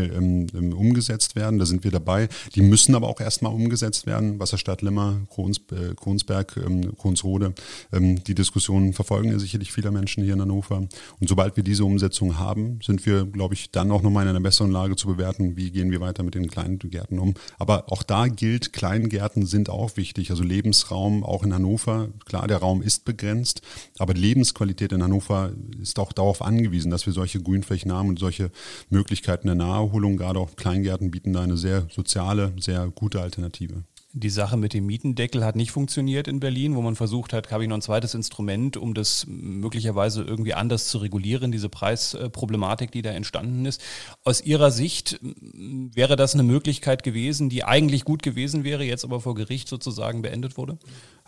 umgesetzt 0.76 1.36
werden. 1.36 1.60
Da 1.60 1.66
sind 1.66 1.84
wir 1.84 1.92
dabei. 1.92 2.30
Die 2.56 2.62
müssen 2.62 2.96
aber 2.96 3.08
auch 3.08 3.20
erstmal 3.20 3.54
umgesetzt 3.54 4.06
werden. 4.06 4.40
Wasserstadt 4.40 4.82
Limmer, 4.82 5.22
Krons, 5.30 5.62
äh, 5.72 5.96
Kronsberg, 5.96 6.56
Kronsrode. 6.98 7.54
Die 7.92 8.36
Diskussionen 8.36 8.94
verfolgen 8.94 9.32
ja 9.32 9.40
sicherlich 9.40 9.72
viele 9.72 9.92
Menschen 9.92 10.24
hier 10.24 10.34
in 10.34 10.42
Hannover. 10.42 10.88
Und 11.20 11.28
sobald 11.28 11.56
wir 11.56 11.64
diese 11.64 11.86
Umsetzung 11.86 12.38
haben, 12.38 12.80
sind 12.84 13.06
wir, 13.06 13.26
glaube 13.26 13.54
ich, 13.54 13.72
dann 13.72 13.92
auch 13.92 14.02
nochmal 14.02 14.24
in 14.24 14.30
einer 14.30 14.40
besseren 14.40 14.72
Lage 14.72 14.96
zu 14.96 15.08
bewerten, 15.08 15.56
wie 15.56 15.72
gehen 15.72 15.92
wir 15.92 16.02
weiter 16.02 16.24
mit 16.24 16.36
den 16.36 16.48
kleinen 16.48 16.80
Gärten 16.80 17.20
um. 17.20 17.34
Aber 17.58 17.92
auch 17.92 18.04
da 18.04 18.28
gilt, 18.28 18.74
Kleingärten 18.74 19.46
sind 19.46 19.70
auch 19.70 19.98
wichtig. 19.98 20.32
Also 20.32 20.44
Lebensraum 20.44 21.24
auch 21.24 21.44
in 21.44 21.54
Hannover. 21.54 22.10
Klar, 22.26 22.48
der 22.48 22.58
Raum 22.58 22.82
ist 22.82 23.06
begrenzt, 23.06 23.62
aber 23.98 24.14
Lebensqualität 24.14 24.92
in 24.92 25.04
Hannover 25.04 25.52
ist 25.82 26.00
auch 26.00 26.14
darauf 26.14 26.42
angewiesen, 26.42 26.92
dass 26.92 27.06
wir 27.06 27.14
solche 27.14 27.42
Grünflächen 27.42 27.92
haben 27.92 28.10
und 28.10 28.20
solche 28.20 28.52
Möglichkeiten 28.90 29.48
der 29.48 29.56
Naherholung, 29.56 30.18
gerade 30.18 30.40
auch 30.40 30.56
Kleingärten 30.56 31.12
bieten 31.12 31.34
da 31.34 31.42
eine 31.42 31.58
sehr 31.58 31.88
soziale, 31.90 32.54
sehr 32.60 32.88
gute 32.88 33.22
Alternative. 33.22 33.84
Die 34.14 34.30
Sache 34.30 34.56
mit 34.56 34.74
dem 34.74 34.86
Mietendeckel 34.86 35.44
hat 35.44 35.58
nicht 35.58 35.72
funktioniert 35.72 36.28
in 36.28 36.40
Berlin, 36.40 36.76
wo 36.76 36.82
man 36.82 36.96
versucht 36.96 37.34
hat, 37.34 37.52
habe 37.52 37.64
ich 37.64 37.70
noch 37.70 37.76
ein 37.76 37.82
zweites 37.82 38.14
Instrument, 38.14 38.78
um 38.78 38.94
das 38.94 39.26
möglicherweise 39.28 40.24
irgendwie 40.24 40.54
anders 40.54 40.88
zu 40.88 41.00
regulieren, 41.00 41.52
diese 41.52 41.68
Preisproblematik, 41.68 42.92
die 42.92 43.02
da 43.02 43.12
entstanden 43.12 43.66
ist. 43.66 43.82
Aus 44.24 44.42
Ihrer 44.42 44.72
Sicht 44.72 45.20
wäre 45.24 46.16
das 46.16 46.34
eine 46.34 46.44
Möglichkeit 46.44 47.04
gewesen, 47.04 47.50
die 47.50 47.66
eigentlich 47.66 48.06
gut 48.06 48.24
gewesen 48.24 48.64
wäre, 48.64 48.86
jetzt 48.86 49.04
aber 49.04 49.20
vor 49.20 49.36
Gericht 49.36 49.68
sozusagen 49.68 50.22
beendet 50.22 50.58
wurde? 50.58 50.78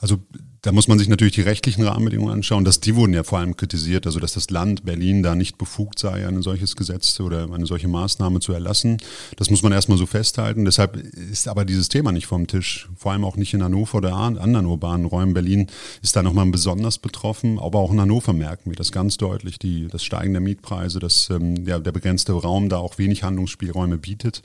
Also 0.02 0.18
da 0.62 0.72
muss 0.72 0.88
man 0.88 0.98
sich 0.98 1.10
natürlich 1.10 1.34
die 1.34 1.42
rechtlichen 1.42 1.84
Rahmenbedingungen 1.84 2.34
anschauen. 2.34 2.64
Dass 2.64 2.80
die 2.80 2.96
wurden 2.96 3.14
ja 3.14 3.24
vor 3.24 3.40
allem 3.40 3.58
kritisiert, 3.58 4.06
also 4.06 4.20
dass 4.20 4.34
das 4.34 4.50
Land 4.50 4.86
Berlin 4.86 5.24
da 5.24 5.36
nicht 5.36 5.58
befugt 5.58 6.00
sei, 6.00 6.26
ein 6.26 6.42
solches 6.42 6.78
Gesetz 6.78 7.20
oder 7.20 7.52
eine 7.52 7.66
solche 7.66 7.90
Maßnahme 7.90 8.40
zu 8.40 8.54
erlassen. 8.54 8.98
Das 9.36 9.50
muss 9.50 9.62
man 9.62 9.74
erstmal 9.74 9.98
so 9.98 10.06
festhalten. 10.06 10.64
Deshalb 10.64 10.95
ist 10.95 11.50
aber 11.50 11.66
dieses 11.66 11.90
Thema 11.90 12.14
nicht 12.14 12.28
vom 12.28 12.48
Tisch. 12.48 12.69
Vor 12.95 13.11
allem 13.11 13.23
auch 13.23 13.38
nicht 13.38 13.54
in 13.54 13.64
Hannover 13.64 13.97
oder 13.99 14.16
anderen 14.16 14.66
urbanen 14.66 15.06
Räumen. 15.06 15.33
Berlin 15.33 15.68
ist 16.02 16.16
da 16.16 16.23
nochmal 16.23 16.45
besonders 16.47 16.97
betroffen, 16.97 17.59
aber 17.59 17.80
auch 17.80 17.92
in 17.92 17.99
Hannover 17.99 18.33
merken 18.33 18.69
wir 18.69 18.76
das 18.76 18.92
ganz 18.92 19.18
deutlich. 19.18 19.59
Die, 19.59 19.88
das 19.88 20.04
Steigen 20.04 20.33
der 20.33 20.42
Mietpreise, 20.42 20.99
dass 20.99 21.30
ähm, 21.30 21.66
der, 21.66 21.80
der 21.80 21.92
begrenzte 21.92 22.33
Raum 22.33 22.69
da 22.69 22.78
auch 22.78 22.97
wenig 22.97 23.23
Handlungsspielräume 23.23 23.97
bietet. 23.97 24.42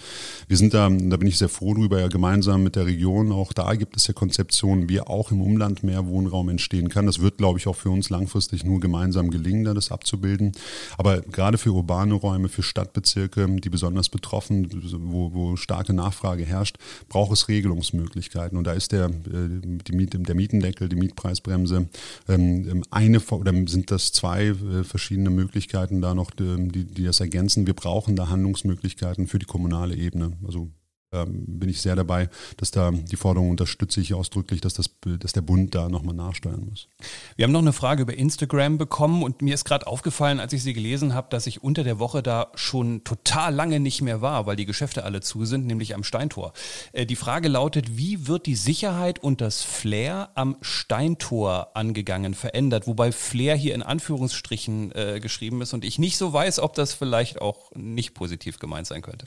Wir 0.49 0.57
sind 0.57 0.75
da, 0.75 0.89
da 0.89 1.17
bin 1.17 1.29
ich 1.29 1.39
sehr 1.39 1.49
froh 1.49 1.75
drüber, 1.75 2.01
ja 2.01 2.09
gemeinsam 2.09 2.63
mit 2.63 2.77
der 2.77 2.87
Region. 2.87 3.33
Auch 3.33 3.53
da 3.53 3.75
gibt 3.75 3.97
es 3.97 4.07
ja 4.07 4.15
Konzeptionen, 4.15 4.89
wir 4.89 5.11
auch 5.11 5.31
im 5.31 5.41
Umland 5.41 5.83
mehr 5.83 6.07
Wohnraum 6.07 6.49
entstehen 6.49 6.89
kann. 6.89 7.07
Das 7.07 7.21
wird, 7.21 7.39
glaube 7.39 7.59
ich, 7.59 7.67
auch 7.67 7.77
für 7.77 7.91
uns 7.91 8.11
langfristig 8.11 8.65
nur 8.65 8.81
gemeinsam 8.81 9.31
gelingen, 9.31 9.65
das 9.75 9.91
abzubilden. 9.91 10.53
Aber 10.97 11.21
gerade 11.21 11.59
für 11.59 11.73
urbane 11.73 12.15
Räume, 12.15 12.49
für 12.49 12.63
Stadtbezirke, 12.63 13.47
die 13.61 13.71
besonders 13.71 14.09
betroffen, 14.09 14.69
wo, 15.11 15.33
wo 15.33 15.57
starke 15.57 15.93
Nachfrage 15.93 16.45
herrscht, 16.45 16.79
braucht 17.09 17.33
es 17.33 17.49
Regelungsmöglichkeiten. 17.49 18.14
Und 18.57 18.67
da 18.67 18.73
ist 18.73 18.93
der, 18.93 19.07
äh, 19.07 19.93
Miet, 19.93 20.15
der 20.15 20.35
Mietendeckel, 20.35 20.89
die 20.89 20.97
Mietpreisbremse 20.97 21.89
ähm, 22.29 22.83
eine 22.91 23.21
oder 23.31 23.53
sind 23.67 23.91
das 23.91 24.13
zwei 24.13 24.47
äh, 24.47 24.85
verschiedene 24.85 25.31
Möglichkeiten 25.31 26.01
da 26.01 26.15
noch, 26.15 26.31
die, 26.31 26.85
die 26.85 27.05
das 27.05 27.21
ergänzen. 27.21 27.67
Wir 27.67 27.75
brauchen 27.75 28.17
da 28.17 28.29
Handlungsmöglichkeiten 28.29 29.27
für 29.27 29.39
die 29.39 29.47
kommunale 29.47 29.97
Ebene. 29.97 30.33
Also 30.47 30.61
ähm, 30.61 30.84
bin 31.27 31.69
ich 31.69 31.81
sehr 31.81 31.97
dabei, 31.97 32.29
dass 32.57 32.71
da 32.71 32.91
die 32.91 33.17
Forderung 33.17 33.51
unterstütze 33.51 34.01
ich 34.01 34.15
ausdrücklich, 34.15 34.61
dass, 34.61 34.75
das, 34.75 34.91
dass 35.21 35.33
der 35.33 35.41
Bund 35.43 35.75
da 35.75 35.89
nochmal 35.89 36.15
nachsteuern 36.15 36.67
muss. 36.69 36.89
Wir 37.37 37.45
haben 37.45 37.53
noch 37.53 37.61
eine 37.61 37.73
Frage 37.73 38.03
über 38.03 38.15
Instagram 38.15 38.79
bekommen 38.79 39.23
und 39.23 39.43
mir 39.43 39.55
ist 39.55 39.65
gerade 39.65 39.87
aufgefallen, 39.87 40.41
als 40.41 40.53
ich 40.53 40.63
sie 40.63 40.73
gelesen 40.73 41.15
habe, 41.15 41.29
dass 41.31 41.47
ich 41.47 41.63
unter 41.63 41.85
der 41.85 41.99
Woche 41.99 42.23
da 42.23 42.49
schon 42.55 43.05
total 43.05 43.55
lange 43.55 43.81
nicht 43.81 44.03
mehr 44.03 44.21
war, 44.21 44.47
weil 44.47 44.57
die 44.57 44.67
Geschäfte 44.67 45.05
alle 45.05 45.21
zu 45.21 45.45
sind, 45.45 45.67
nämlich 45.67 45.95
am 45.95 46.05
Steintor. 46.05 46.53
Äh, 46.93 47.07
die 47.07 47.17
Frage 47.17 47.49
lautet, 47.49 47.97
wie 47.97 48.27
wird 48.27 48.47
die 48.47 48.57
Sicherheit 48.57 49.23
und 49.23 49.41
das 49.41 49.63
Flair 49.63 50.31
am 50.35 50.57
Steintor 50.61 51.77
angegangen, 51.77 52.35
verändert? 52.35 52.87
Wobei 52.87 53.13
Flair 53.13 53.57
hier 53.57 53.75
in 53.75 53.83
Anführungsstrichen 53.83 54.93
äh, 54.93 55.21
geschrieben 55.21 55.63
ist 55.63 55.73
und 55.73 55.85
ich 55.85 55.99
nicht 55.99 56.17
so 56.17 56.33
weiß, 56.33 56.59
ob 56.61 56.75
das 56.75 56.95
vielleicht 56.95 57.41
auch 57.41 57.71
nicht 57.75 58.15
positiv 58.15 58.59
gemeint 58.59 58.87
sein 58.87 59.03
könnte. 59.03 59.27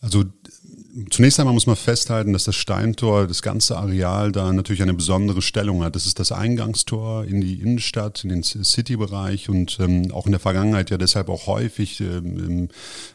Also 0.00 0.24
zunächst 1.10 1.38
einmal 1.38 1.54
muss 1.54 1.66
man 1.66 1.76
festhalten, 1.76 2.32
dass 2.32 2.44
das 2.44 2.56
Steintor, 2.56 3.26
das 3.26 3.42
ganze 3.42 3.76
Areal 3.76 4.32
da 4.32 4.52
natürlich 4.52 4.82
eine 4.82 4.94
besondere 4.94 5.42
Stellung 5.42 5.82
hat. 5.82 5.96
Das 5.96 6.06
ist 6.06 6.18
das 6.18 6.32
Eingangstor 6.32 7.24
in 7.24 7.40
die 7.40 7.60
Innenstadt, 7.60 8.24
in 8.24 8.30
den 8.30 8.42
City-Bereich 8.42 9.48
und 9.48 9.78
ähm, 9.80 10.10
auch 10.12 10.26
in 10.26 10.32
der 10.32 10.40
Vergangenheit 10.40 10.90
ja 10.90 10.98
deshalb 10.98 11.28
auch 11.28 11.46
häufig 11.46 12.00
ähm, 12.00 12.68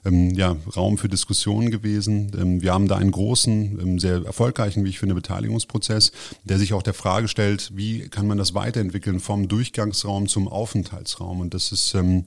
ähm, 0.05 0.29
ja, 0.31 0.55
Raum 0.75 0.97
für 0.97 1.09
Diskussionen 1.09 1.71
gewesen. 1.71 2.31
Ähm, 2.37 2.61
wir 2.61 2.73
haben 2.73 2.87
da 2.87 2.97
einen 2.97 3.11
großen, 3.11 3.79
ähm, 3.79 3.99
sehr 3.99 4.23
erfolgreichen, 4.25 4.83
wie 4.85 4.89
ich 4.89 4.99
finde, 4.99 5.15
Beteiligungsprozess, 5.15 6.11
der 6.43 6.59
sich 6.59 6.73
auch 6.73 6.83
der 6.83 6.93
Frage 6.93 7.27
stellt, 7.27 7.71
wie 7.75 8.09
kann 8.09 8.27
man 8.27 8.37
das 8.37 8.53
weiterentwickeln 8.53 9.19
vom 9.19 9.47
Durchgangsraum 9.47 10.27
zum 10.27 10.47
Aufenthaltsraum. 10.47 11.39
Und 11.39 11.53
das 11.53 11.71
ist 11.71 11.95
ähm, 11.95 12.25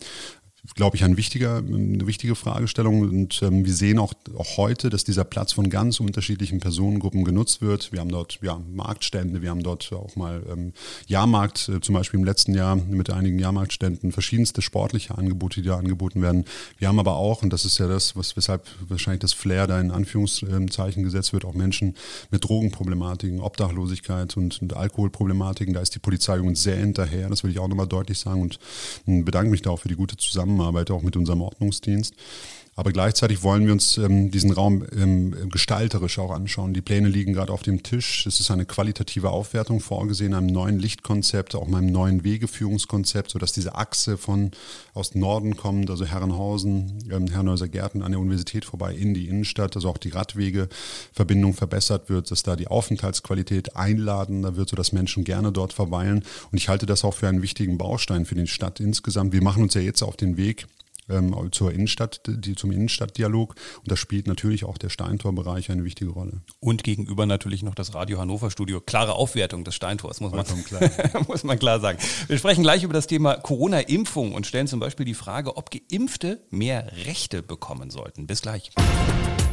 glaube 0.74 0.96
ich, 0.96 1.04
ein 1.04 1.16
wichtiger, 1.16 1.58
eine 1.58 2.06
wichtige 2.06 2.34
Fragestellung. 2.34 3.00
Und 3.00 3.40
ähm, 3.42 3.64
wir 3.64 3.72
sehen 3.72 3.98
auch, 3.98 4.14
auch 4.36 4.56
heute, 4.56 4.90
dass 4.90 5.04
dieser 5.04 5.24
Platz 5.24 5.52
von 5.52 5.70
ganz 5.70 6.00
unterschiedlichen 6.00 6.60
Personengruppen 6.60 7.24
genutzt 7.24 7.62
wird. 7.62 7.92
Wir 7.92 8.00
haben 8.00 8.10
dort 8.10 8.38
ja, 8.42 8.60
Marktstände, 8.72 9.42
wir 9.42 9.50
haben 9.50 9.62
dort 9.62 9.92
auch 9.92 10.16
mal 10.16 10.42
ähm, 10.50 10.72
Jahrmarkt, 11.06 11.68
äh, 11.68 11.80
zum 11.80 11.94
Beispiel 11.94 12.18
im 12.20 12.24
letzten 12.24 12.54
Jahr 12.54 12.76
mit 12.76 13.10
einigen 13.10 13.38
Jahrmarktständen, 13.38 14.12
verschiedenste 14.12 14.62
sportliche 14.62 15.16
Angebote, 15.16 15.62
die 15.62 15.68
da 15.68 15.76
angeboten 15.76 16.22
werden. 16.22 16.44
Wir 16.78 16.88
haben 16.88 16.98
aber 16.98 17.16
auch, 17.16 17.42
und 17.42 17.52
das 17.52 17.64
ist 17.64 17.78
ja 17.78 17.86
das, 17.86 18.16
was, 18.16 18.36
weshalb 18.36 18.66
wahrscheinlich 18.88 19.20
das 19.20 19.32
Flair 19.32 19.66
da 19.66 19.80
in 19.80 19.90
Anführungszeichen 19.90 21.02
gesetzt 21.02 21.32
wird, 21.32 21.44
auch 21.44 21.54
Menschen 21.54 21.94
mit 22.30 22.44
Drogenproblematiken, 22.44 23.40
Obdachlosigkeit 23.40 24.36
und, 24.36 24.60
und 24.62 24.74
Alkoholproblematiken. 24.74 25.74
Da 25.74 25.80
ist 25.80 25.94
die 25.94 26.00
Polizei 26.00 26.36
übrigens 26.36 26.62
sehr 26.62 26.76
hinterher, 26.76 27.28
das 27.28 27.44
will 27.44 27.50
ich 27.50 27.58
auch 27.58 27.68
nochmal 27.68 27.86
deutlich 27.86 28.18
sagen 28.18 28.42
und 28.42 28.58
äh, 29.06 29.22
bedanke 29.22 29.50
mich 29.50 29.62
da 29.62 29.70
auch 29.70 29.80
für 29.80 29.88
die 29.88 29.96
gute 29.96 30.16
Zusammenarbeit 30.16 30.55
Zusammenarbeit 30.56 30.90
auch 30.90 31.02
mit 31.02 31.16
unserem 31.16 31.42
Ordnungsdienst. 31.42 32.14
Aber 32.78 32.92
gleichzeitig 32.92 33.42
wollen 33.42 33.64
wir 33.64 33.72
uns 33.72 33.96
ähm, 33.96 34.30
diesen 34.30 34.52
Raum 34.52 34.84
ähm, 34.94 35.48
gestalterisch 35.50 36.18
auch 36.18 36.30
anschauen. 36.30 36.74
Die 36.74 36.82
Pläne 36.82 37.08
liegen 37.08 37.32
gerade 37.32 37.50
auf 37.50 37.62
dem 37.62 37.82
Tisch. 37.82 38.26
Es 38.26 38.38
ist 38.38 38.50
eine 38.50 38.66
qualitative 38.66 39.30
Aufwertung 39.30 39.80
vorgesehen, 39.80 40.34
einem 40.34 40.48
neuen 40.48 40.78
Lichtkonzept, 40.78 41.54
auch 41.54 41.66
meinem 41.66 41.90
neuen 41.90 42.22
Wegeführungskonzept, 42.22 43.30
sodass 43.30 43.52
diese 43.52 43.76
Achse 43.76 44.18
von 44.18 44.50
aus 44.92 45.14
Norden 45.14 45.56
kommt, 45.56 45.88
also 45.88 46.04
Herrenhausen, 46.04 46.98
ähm, 47.10 47.28
Herrenhäuser 47.28 47.68
Gärten 47.68 48.02
an 48.02 48.12
der 48.12 48.20
Universität 48.20 48.66
vorbei 48.66 48.94
in 48.94 49.14
die 49.14 49.26
Innenstadt, 49.26 49.74
also 49.74 49.88
auch 49.88 49.98
die 49.98 50.10
Radwegeverbindung 50.10 51.54
verbessert 51.54 52.10
wird, 52.10 52.30
dass 52.30 52.42
da 52.42 52.56
die 52.56 52.68
Aufenthaltsqualität 52.68 53.74
einladender 53.74 54.56
wird, 54.56 54.68
sodass 54.68 54.92
Menschen 54.92 55.24
gerne 55.24 55.50
dort 55.50 55.72
verweilen. 55.72 56.24
Und 56.52 56.58
ich 56.58 56.68
halte 56.68 56.84
das 56.84 57.04
auch 57.04 57.14
für 57.14 57.26
einen 57.26 57.40
wichtigen 57.40 57.78
Baustein 57.78 58.26
für 58.26 58.34
die 58.34 58.46
Stadt 58.46 58.80
insgesamt. 58.80 59.32
Wir 59.32 59.42
machen 59.42 59.62
uns 59.62 59.72
ja 59.72 59.80
jetzt 59.80 60.02
auf 60.02 60.18
den 60.18 60.36
Weg, 60.36 60.66
ähm, 61.08 61.34
zur 61.52 61.72
Innenstadt, 61.72 62.22
die, 62.26 62.54
zum 62.54 62.70
Innenstadtdialog. 62.72 63.54
Und 63.78 63.90
da 63.90 63.96
spielt 63.96 64.26
natürlich 64.26 64.64
auch 64.64 64.78
der 64.78 64.88
Steintorbereich 64.88 65.70
eine 65.70 65.84
wichtige 65.84 66.10
Rolle. 66.10 66.42
Und 66.60 66.84
gegenüber 66.84 67.26
natürlich 67.26 67.62
noch 67.62 67.74
das 67.74 67.94
Radio 67.94 68.18
Hannover 68.18 68.50
Studio. 68.50 68.80
Klare 68.80 69.14
Aufwertung 69.14 69.64
des 69.64 69.74
Steintors, 69.74 70.20
muss 70.20 70.32
man, 70.32 70.44
klar. 70.64 70.90
muss 71.28 71.44
man 71.44 71.58
klar 71.58 71.80
sagen. 71.80 71.98
Wir 72.26 72.38
sprechen 72.38 72.62
gleich 72.62 72.82
über 72.82 72.94
das 72.94 73.06
Thema 73.06 73.36
Corona-Impfung 73.36 74.32
und 74.32 74.46
stellen 74.46 74.66
zum 74.66 74.80
Beispiel 74.80 75.06
die 75.06 75.14
Frage, 75.14 75.56
ob 75.56 75.70
Geimpfte 75.70 76.44
mehr 76.50 76.92
Rechte 77.06 77.42
bekommen 77.42 77.90
sollten. 77.90 78.26
Bis 78.26 78.42
gleich. 78.42 78.70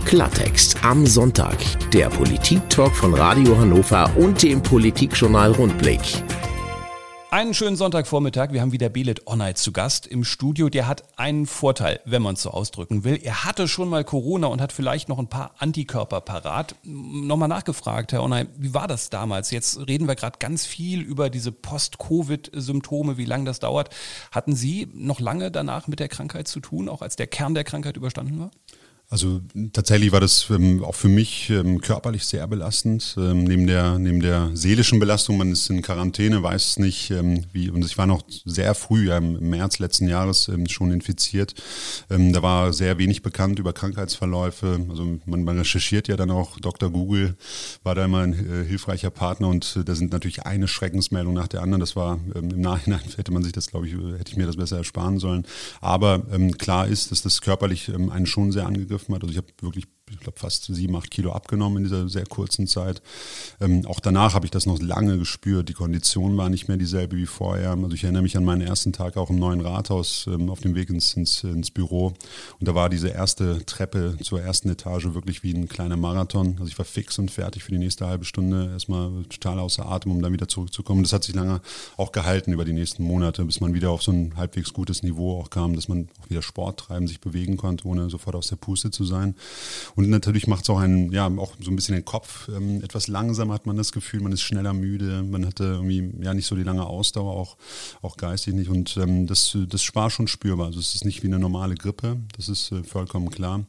Klartext 0.05 0.83
am 0.83 1.07
Sonntag. 1.07 1.57
Der 1.91 2.09
Politik-Talk 2.09 2.95
von 2.95 3.13
Radio 3.13 3.57
Hannover 3.57 4.15
und 4.17 4.43
dem 4.43 4.61
Politikjournal 4.61 5.53
Rundblick. 5.53 6.01
Einen 7.33 7.55
schönen 7.55 7.75
Sonntagvormittag. 7.75 8.51
Wir 8.51 8.61
haben 8.61 8.73
wieder 8.73 8.89
Belet 8.89 9.25
Onay 9.25 9.55
zu 9.55 9.71
Gast 9.71 10.05
im 10.05 10.23
Studio. 10.23 10.69
Der 10.69 10.85
hat 10.85 11.17
einen 11.17 11.47
Vorteil, 11.47 11.99
wenn 12.05 12.21
man 12.21 12.35
es 12.35 12.43
so 12.43 12.51
ausdrücken 12.51 13.03
will. 13.03 13.19
Er 13.23 13.43
hatte 13.43 13.67
schon 13.67 13.89
mal 13.89 14.03
Corona 14.03 14.45
und 14.45 14.61
hat 14.61 14.71
vielleicht 14.71 15.09
noch 15.09 15.17
ein 15.17 15.29
paar 15.29 15.55
Antikörper 15.57 16.21
parat. 16.21 16.75
Nochmal 16.83 17.49
nachgefragt, 17.49 18.11
Herr 18.11 18.21
Onay, 18.21 18.45
wie 18.55 18.75
war 18.75 18.87
das 18.87 19.09
damals? 19.09 19.49
Jetzt 19.49 19.79
reden 19.87 20.07
wir 20.07 20.13
gerade 20.13 20.37
ganz 20.37 20.67
viel 20.67 21.01
über 21.01 21.31
diese 21.31 21.51
Post-Covid-Symptome, 21.51 23.17
wie 23.17 23.25
lange 23.25 23.45
das 23.45 23.59
dauert. 23.59 23.89
Hatten 24.31 24.55
Sie 24.55 24.87
noch 24.93 25.19
lange 25.19 25.49
danach 25.49 25.87
mit 25.87 25.99
der 25.99 26.09
Krankheit 26.09 26.47
zu 26.47 26.59
tun, 26.59 26.87
auch 26.87 27.01
als 27.01 27.15
der 27.15 27.25
Kern 27.25 27.55
der 27.55 27.63
Krankheit 27.63 27.97
überstanden 27.97 28.37
war? 28.41 28.51
Also 29.13 29.41
tatsächlich 29.73 30.11
war 30.11 30.21
das 30.21 30.49
ähm, 30.49 30.83
auch 30.83 30.95
für 30.95 31.07
mich 31.07 31.51
ähm, 31.51 31.81
körperlich 31.81 32.25
sehr 32.25 32.47
belastend. 32.47 33.13
Ähm, 33.15 33.43
neben, 33.43 33.67
der, 33.67 33.99
neben 33.99 34.21
der 34.21 34.49
seelischen 34.55 34.97
Belastung, 34.97 35.37
man 35.37 35.51
ist 35.51 35.69
in 35.69 35.83
Quarantäne, 35.83 36.41
weiß 36.41 36.65
es 36.65 36.79
nicht, 36.79 37.11
ähm, 37.11 37.45
wie, 37.51 37.69
und 37.69 37.85
ich 37.85 37.95
war 37.99 38.07
noch 38.07 38.23
sehr 38.43 38.73
früh, 38.73 39.09
ja, 39.09 39.19
im 39.19 39.51
März 39.51 39.77
letzten 39.77 40.07
Jahres 40.07 40.47
ähm, 40.47 40.67
schon 40.67 40.89
infiziert. 40.89 41.53
Ähm, 42.09 42.33
da 42.33 42.41
war 42.41 42.73
sehr 42.73 42.97
wenig 42.97 43.21
bekannt 43.21 43.59
über 43.59 43.71
Krankheitsverläufe. 43.71 44.83
Also 44.89 45.19
man, 45.27 45.43
man, 45.43 45.59
recherchiert 45.59 46.07
ja 46.07 46.17
dann 46.17 46.31
auch, 46.31 46.59
Dr. 46.59 46.89
Google 46.89 47.35
war 47.83 47.93
da 47.93 48.05
immer 48.05 48.21
ein 48.21 48.33
äh, 48.33 48.65
hilfreicher 48.65 49.11
Partner 49.11 49.47
und 49.47 49.75
äh, 49.75 49.83
da 49.83 49.93
sind 49.93 50.11
natürlich 50.11 50.47
eine 50.47 50.67
Schreckensmeldung 50.67 51.35
nach 51.35 51.47
der 51.47 51.61
anderen. 51.61 51.81
Das 51.81 51.95
war 51.95 52.19
im 52.33 52.47
Nachhinein 52.47 53.01
hätte 53.15 53.31
man 53.31 53.43
sich 53.43 53.51
das, 53.51 53.67
glaube 53.67 53.87
ich, 53.87 53.93
hätte 53.93 54.31
ich 54.31 54.37
mir 54.37 54.47
das 54.47 54.57
besser 54.57 54.77
ersparen 54.77 55.19
sollen. 55.19 55.45
Aber 55.81 56.23
klar 56.57 56.87
ist, 56.87 57.11
dass 57.11 57.21
das 57.21 57.41
körperlich 57.41 57.91
einen 57.93 58.25
schon 58.25 58.51
sehr 58.51 58.65
angegriffen 58.65 59.02
hat. 59.09 59.23
Also 59.23 59.31
ich 59.31 59.37
habe 59.37 59.47
wirklich 59.61 59.85
ich 60.11 60.19
glaube, 60.19 60.37
fast 60.37 60.65
sieben, 60.65 60.95
acht 60.95 61.11
Kilo 61.11 61.31
abgenommen 61.31 61.77
in 61.77 61.83
dieser 61.83 62.09
sehr 62.09 62.25
kurzen 62.25 62.67
Zeit. 62.67 63.01
Ähm, 63.61 63.85
auch 63.85 63.99
danach 63.99 64.33
habe 64.33 64.45
ich 64.45 64.51
das 64.51 64.65
noch 64.65 64.81
lange 64.81 65.17
gespürt. 65.17 65.69
Die 65.69 65.73
Kondition 65.73 66.37
war 66.37 66.49
nicht 66.49 66.67
mehr 66.67 66.77
dieselbe 66.77 67.15
wie 67.15 67.25
vorher. 67.25 67.71
Also 67.71 67.93
ich 67.93 68.03
erinnere 68.03 68.23
mich 68.23 68.37
an 68.37 68.43
meinen 68.43 68.61
ersten 68.61 68.91
Tag 68.91 69.17
auch 69.17 69.29
im 69.29 69.37
neuen 69.37 69.61
Rathaus 69.61 70.25
ähm, 70.27 70.49
auf 70.49 70.59
dem 70.59 70.75
Weg 70.75 70.89
ins, 70.89 71.13
ins, 71.13 71.43
ins, 71.43 71.71
Büro. 71.71 72.13
Und 72.59 72.67
da 72.67 72.75
war 72.75 72.89
diese 72.89 73.07
erste 73.07 73.65
Treppe 73.65 74.17
zur 74.21 74.41
ersten 74.41 74.69
Etage 74.69 75.13
wirklich 75.13 75.41
wie 75.41 75.53
ein 75.53 75.67
kleiner 75.67 75.97
Marathon. 75.97 76.55
Also 76.59 76.67
ich 76.67 76.77
war 76.77 76.85
fix 76.85 77.17
und 77.17 77.31
fertig 77.31 77.63
für 77.63 77.71
die 77.71 77.77
nächste 77.77 78.05
halbe 78.05 78.25
Stunde. 78.25 78.69
Erstmal 78.71 79.23
total 79.23 79.59
außer 79.59 79.85
Atem, 79.85 80.11
um 80.11 80.21
dann 80.21 80.33
wieder 80.33 80.47
zurückzukommen. 80.47 81.03
Das 81.03 81.13
hat 81.13 81.23
sich 81.23 81.33
lange 81.33 81.61
auch 81.97 82.11
gehalten 82.11 82.51
über 82.51 82.65
die 82.65 82.73
nächsten 82.73 83.03
Monate, 83.03 83.45
bis 83.45 83.61
man 83.61 83.73
wieder 83.73 83.89
auf 83.91 84.03
so 84.03 84.11
ein 84.11 84.33
halbwegs 84.35 84.73
gutes 84.73 85.01
Niveau 85.01 85.39
auch 85.39 85.49
kam, 85.49 85.75
dass 85.75 85.87
man 85.87 86.09
auch 86.21 86.29
wieder 86.29 86.41
Sport 86.41 86.79
treiben, 86.81 87.07
sich 87.07 87.21
bewegen 87.21 87.57
konnte, 87.57 87.87
ohne 87.87 88.09
sofort 88.09 88.35
aus 88.35 88.47
der 88.47 88.57
Puste 88.57 88.91
zu 88.91 89.05
sein. 89.05 89.35
Und 89.95 90.09
natürlich 90.09 90.47
macht 90.47 90.63
es 90.63 90.69
auch 90.69 90.79
einen, 90.79 91.11
ja, 91.11 91.27
auch 91.37 91.53
so 91.59 91.71
ein 91.71 91.75
bisschen 91.75 91.95
den 91.95 92.05
Kopf 92.05 92.49
ähm, 92.49 92.83
etwas 92.83 93.07
langsamer, 93.07 93.53
hat 93.53 93.65
man 93.65 93.77
das 93.77 93.91
Gefühl, 93.91 94.21
man 94.21 94.31
ist 94.31 94.41
schneller 94.41 94.73
müde, 94.73 95.23
man 95.23 95.45
hatte 95.45 95.63
irgendwie 95.63 96.11
ja 96.21 96.33
nicht 96.33 96.47
so 96.47 96.55
die 96.55 96.63
lange 96.63 96.85
Ausdauer, 96.85 97.33
auch, 97.33 97.57
auch 98.01 98.17
geistig 98.17 98.53
nicht. 98.53 98.69
Und 98.69 98.97
ähm, 98.97 99.27
das, 99.27 99.57
das 99.67 99.95
war 99.95 100.09
schon 100.09 100.27
spürbar. 100.27 100.67
Also 100.67 100.79
es 100.79 100.95
ist 100.95 101.05
nicht 101.05 101.23
wie 101.23 101.27
eine 101.27 101.39
normale 101.39 101.75
Grippe, 101.75 102.17
das 102.35 102.49
ist 102.49 102.71
äh, 102.71 102.83
vollkommen 102.83 103.29
klar. 103.29 103.65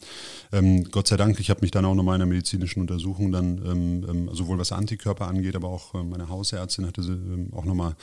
Ähm, 0.53 0.85
Gott 0.91 1.09
sei 1.09 1.17
Dank, 1.17 1.39
ich 1.41 1.51
habe 1.51 1.61
mich 1.61 1.71
dann 1.71 1.85
auch 1.85 1.95
nochmal 1.95 2.17
in 2.17 2.23
einer 2.23 2.31
medizinischen 2.31 2.81
Untersuchung 2.81 3.33
dann, 3.33 3.59
ähm, 3.65 4.07
ähm, 4.09 4.31
sowohl 4.33 4.59
was 4.59 4.73
Antikörper 4.73 5.27
angeht, 5.27 5.57
aber 5.57 5.69
auch 5.69 5.95
äh, 5.95 6.03
meine 6.03 6.29
Hausärztin 6.29 6.87
hatte 6.87 7.03
ähm, 7.03 7.49
auch 7.53 7.65
nochmal 7.65 7.97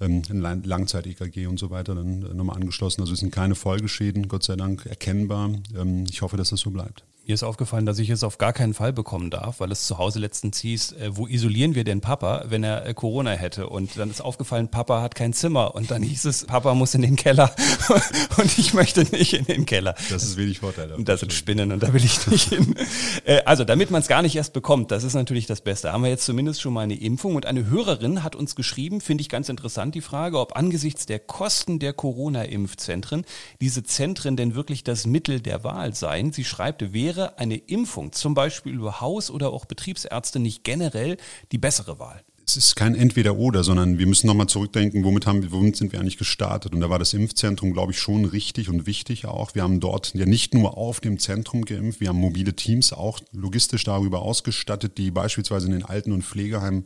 ähm, 0.00 0.22
ein 0.30 0.62
Langzeit-EKG 0.62 1.46
und 1.46 1.58
so 1.58 1.70
weiter 1.70 1.94
dann 1.94 2.22
äh, 2.22 2.34
nochmal 2.34 2.56
angeschlossen. 2.56 3.00
Also 3.02 3.12
es 3.12 3.20
sind 3.20 3.32
keine 3.32 3.54
Folgeschäden, 3.54 4.28
Gott 4.28 4.44
sei 4.44 4.56
Dank, 4.56 4.86
erkennbar. 4.86 5.50
Ähm, 5.76 6.04
ich 6.10 6.22
hoffe, 6.22 6.36
dass 6.36 6.50
das 6.50 6.60
so 6.60 6.70
bleibt. 6.70 7.04
Mir 7.28 7.34
ist 7.34 7.42
aufgefallen, 7.42 7.86
dass 7.86 7.98
ich 7.98 8.08
es 8.10 8.22
auf 8.22 8.38
gar 8.38 8.52
keinen 8.52 8.72
Fall 8.72 8.92
bekommen 8.92 9.30
darf, 9.30 9.58
weil 9.58 9.72
es 9.72 9.84
zu 9.84 9.98
Hause 9.98 10.20
letztens 10.20 10.60
hieß, 10.60 10.92
äh, 10.92 11.16
wo 11.16 11.26
isolieren 11.26 11.74
wir 11.74 11.82
den 11.82 12.00
Papa, 12.00 12.44
wenn 12.50 12.62
er 12.62 12.86
äh, 12.86 12.94
Corona 12.94 13.32
hätte? 13.32 13.68
Und 13.68 13.98
dann 13.98 14.10
ist 14.10 14.20
aufgefallen, 14.20 14.68
Papa 14.68 15.02
hat 15.02 15.16
kein 15.16 15.32
Zimmer. 15.32 15.74
Und 15.74 15.90
dann 15.90 16.04
hieß 16.04 16.24
es, 16.26 16.44
Papa 16.44 16.72
muss 16.74 16.94
in 16.94 17.02
den 17.02 17.16
Keller 17.16 17.52
und 18.36 18.56
ich 18.58 18.74
möchte 18.74 19.02
nicht 19.10 19.32
in 19.32 19.44
den 19.44 19.66
Keller. 19.66 19.96
Das 20.08 20.22
ist 20.22 20.36
wenig 20.36 20.60
Vorteil. 20.60 20.92
Und 20.92 21.08
das 21.08 21.18
sind 21.18 21.32
Spinnen 21.32 21.72
und 21.72 21.82
da 21.82 21.92
will 21.92 22.04
ich 22.04 22.24
nicht 22.28 22.48
hin. 22.48 22.74
Äh, 23.24 23.42
also, 23.44 23.64
damit 23.64 23.90
man 23.90 24.02
es 24.02 24.08
gar 24.08 24.22
nicht 24.22 24.36
erst 24.36 24.52
bekommt, 24.52 24.90
das 24.90 25.02
ist 25.02 25.14
natürlich 25.14 25.46
das 25.46 25.62
Beste. 25.62 25.92
Haben 25.92 26.02
wir 26.02 26.10
jetzt 26.10 26.24
zumindest 26.24 26.60
schon 26.60 26.72
mal 26.72 26.82
eine 26.82 26.94
Impfung. 26.94 27.34
Und 27.34 27.46
eine 27.46 27.66
Hörerin 27.66 28.22
hat 28.22 28.36
uns 28.36 28.54
geschrieben, 28.54 29.00
finde 29.00 29.22
ich 29.22 29.28
ganz 29.28 29.48
interessant, 29.48 29.94
die 29.94 30.00
Frage, 30.00 30.38
ob 30.38 30.54
angesichts 30.54 31.06
der 31.06 31.18
Kosten 31.18 31.78
der 31.78 31.92
Corona-Impfzentren 31.92 33.24
diese 33.60 33.82
Zentren 33.82 34.36
denn 34.36 34.54
wirklich 34.54 34.84
das 34.84 35.06
Mittel 35.06 35.40
der 35.40 35.64
Wahl 35.64 35.94
seien. 35.94 36.32
Sie 36.32 36.44
schreibt, 36.44 36.92
wäre 36.92 37.15
wäre 37.16 37.38
eine 37.38 37.56
Impfung 37.56 38.12
zum 38.12 38.34
Beispiel 38.34 38.74
über 38.74 39.00
Haus- 39.00 39.30
oder 39.30 39.50
auch 39.50 39.64
Betriebsärzte 39.64 40.38
nicht 40.38 40.64
generell 40.64 41.16
die 41.52 41.58
bessere 41.58 41.98
Wahl? 41.98 42.22
Es 42.48 42.56
ist 42.56 42.76
kein 42.76 42.94
Entweder-Oder, 42.94 43.64
sondern 43.64 43.98
wir 43.98 44.06
müssen 44.06 44.28
nochmal 44.28 44.46
zurückdenken, 44.46 45.02
womit, 45.02 45.26
haben, 45.26 45.50
womit 45.50 45.74
sind 45.74 45.92
wir 45.92 45.98
eigentlich 45.98 46.16
gestartet? 46.16 46.74
Und 46.74 46.80
da 46.80 46.88
war 46.88 47.00
das 47.00 47.12
Impfzentrum, 47.12 47.72
glaube 47.72 47.90
ich, 47.90 47.98
schon 47.98 48.24
richtig 48.24 48.68
und 48.68 48.86
wichtig 48.86 49.26
auch. 49.26 49.56
Wir 49.56 49.64
haben 49.64 49.80
dort 49.80 50.14
ja 50.14 50.26
nicht 50.26 50.54
nur 50.54 50.78
auf 50.78 51.00
dem 51.00 51.18
Zentrum 51.18 51.64
geimpft, 51.64 52.00
wir 52.00 52.08
haben 52.08 52.20
mobile 52.20 52.54
Teams 52.54 52.92
auch 52.92 53.18
logistisch 53.32 53.82
darüber 53.82 54.22
ausgestattet, 54.22 54.96
die 54.96 55.10
beispielsweise 55.10 55.66
in 55.66 55.72
den 55.72 55.84
Alten- 55.84 56.12
und 56.12 56.22
Pflegeheimen 56.22 56.84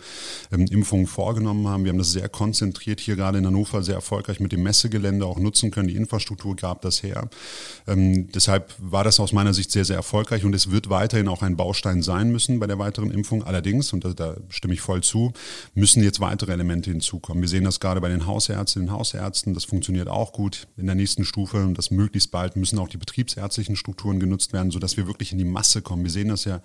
ähm, 0.50 0.64
Impfungen 0.70 1.06
vorgenommen 1.06 1.68
haben. 1.68 1.84
Wir 1.84 1.90
haben 1.90 1.98
das 1.98 2.12
sehr 2.12 2.30
konzentriert 2.30 2.98
hier 2.98 3.16
gerade 3.16 3.36
in 3.36 3.46
Hannover 3.46 3.82
sehr 3.82 3.96
erfolgreich 3.96 4.40
mit 4.40 4.52
dem 4.52 4.62
Messegelände 4.62 5.26
auch 5.26 5.38
nutzen 5.38 5.70
können. 5.70 5.88
Die 5.88 5.96
Infrastruktur 5.96 6.56
gab 6.56 6.80
das 6.80 7.02
her. 7.02 7.28
Ähm, 7.86 8.32
deshalb 8.32 8.74
war 8.78 9.04
das 9.04 9.20
aus 9.20 9.34
meiner 9.34 9.52
Sicht 9.52 9.70
sehr, 9.72 9.84
sehr 9.84 9.96
erfolgreich 9.96 10.42
und 10.42 10.54
es 10.54 10.70
wird 10.70 10.88
weiterhin 10.88 11.28
auch 11.28 11.42
ein 11.42 11.58
Baustein 11.58 12.00
sein 12.00 12.32
müssen 12.32 12.60
bei 12.60 12.66
der 12.66 12.78
weiteren 12.78 13.10
Impfung. 13.10 13.44
Allerdings, 13.44 13.92
und 13.92 14.06
da, 14.06 14.14
da 14.14 14.36
stimme 14.48 14.72
ich 14.72 14.80
voll 14.80 15.02
zu, 15.02 15.34
müssen 15.74 16.02
jetzt 16.02 16.20
weitere 16.20 16.52
Elemente 16.52 16.90
hinzukommen. 16.90 17.42
Wir 17.42 17.48
sehen 17.48 17.64
das 17.64 17.80
gerade 17.80 18.00
bei 18.00 18.08
den 18.08 18.26
Hausärztinnen 18.26 18.88
und 18.88 18.94
Hausärzten, 18.94 19.54
das 19.54 19.64
funktioniert 19.64 20.08
auch 20.08 20.32
gut. 20.32 20.66
In 20.76 20.86
der 20.86 20.94
nächsten 20.94 21.24
Stufe, 21.24 21.64
und 21.64 21.78
das 21.78 21.90
möglichst 21.90 22.30
bald, 22.30 22.56
müssen 22.56 22.78
auch 22.78 22.88
die 22.88 22.96
betriebsärztlichen 22.96 23.76
Strukturen 23.76 24.20
genutzt 24.20 24.52
werden, 24.52 24.70
sodass 24.70 24.96
wir 24.96 25.06
wirklich 25.06 25.32
in 25.32 25.38
die 25.38 25.44
Masse 25.44 25.82
kommen. 25.82 26.04
Wir 26.04 26.10
sehen 26.10 26.28
das 26.28 26.44
ja 26.44 26.60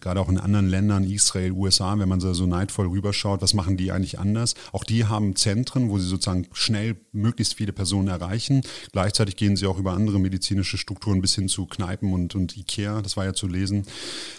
gerade 0.00 0.20
auch 0.20 0.28
in 0.28 0.38
anderen 0.38 0.68
Ländern, 0.68 1.04
Israel, 1.04 1.52
USA, 1.52 1.98
wenn 1.98 2.08
man 2.08 2.20
so 2.20 2.46
neidvoll 2.46 2.86
rüberschaut, 2.86 3.42
was 3.42 3.54
machen 3.54 3.76
die 3.76 3.92
eigentlich 3.92 4.18
anders? 4.18 4.54
Auch 4.72 4.84
die 4.84 5.04
haben 5.04 5.36
Zentren, 5.36 5.90
wo 5.90 5.98
sie 5.98 6.06
sozusagen 6.06 6.46
schnell 6.52 6.96
möglichst 7.12 7.54
viele 7.54 7.72
Personen 7.72 8.08
erreichen. 8.08 8.62
Gleichzeitig 8.92 9.36
gehen 9.36 9.56
sie 9.56 9.66
auch 9.66 9.78
über 9.78 9.92
andere 9.92 10.18
medizinische 10.18 10.78
Strukturen 10.78 11.20
bis 11.20 11.34
hin 11.34 11.48
zu 11.48 11.66
Kneipen 11.66 12.12
und, 12.12 12.34
und 12.34 12.56
Ikea, 12.56 13.02
das 13.02 13.16
war 13.16 13.24
ja 13.24 13.32
zu 13.32 13.46
lesen. 13.46 13.86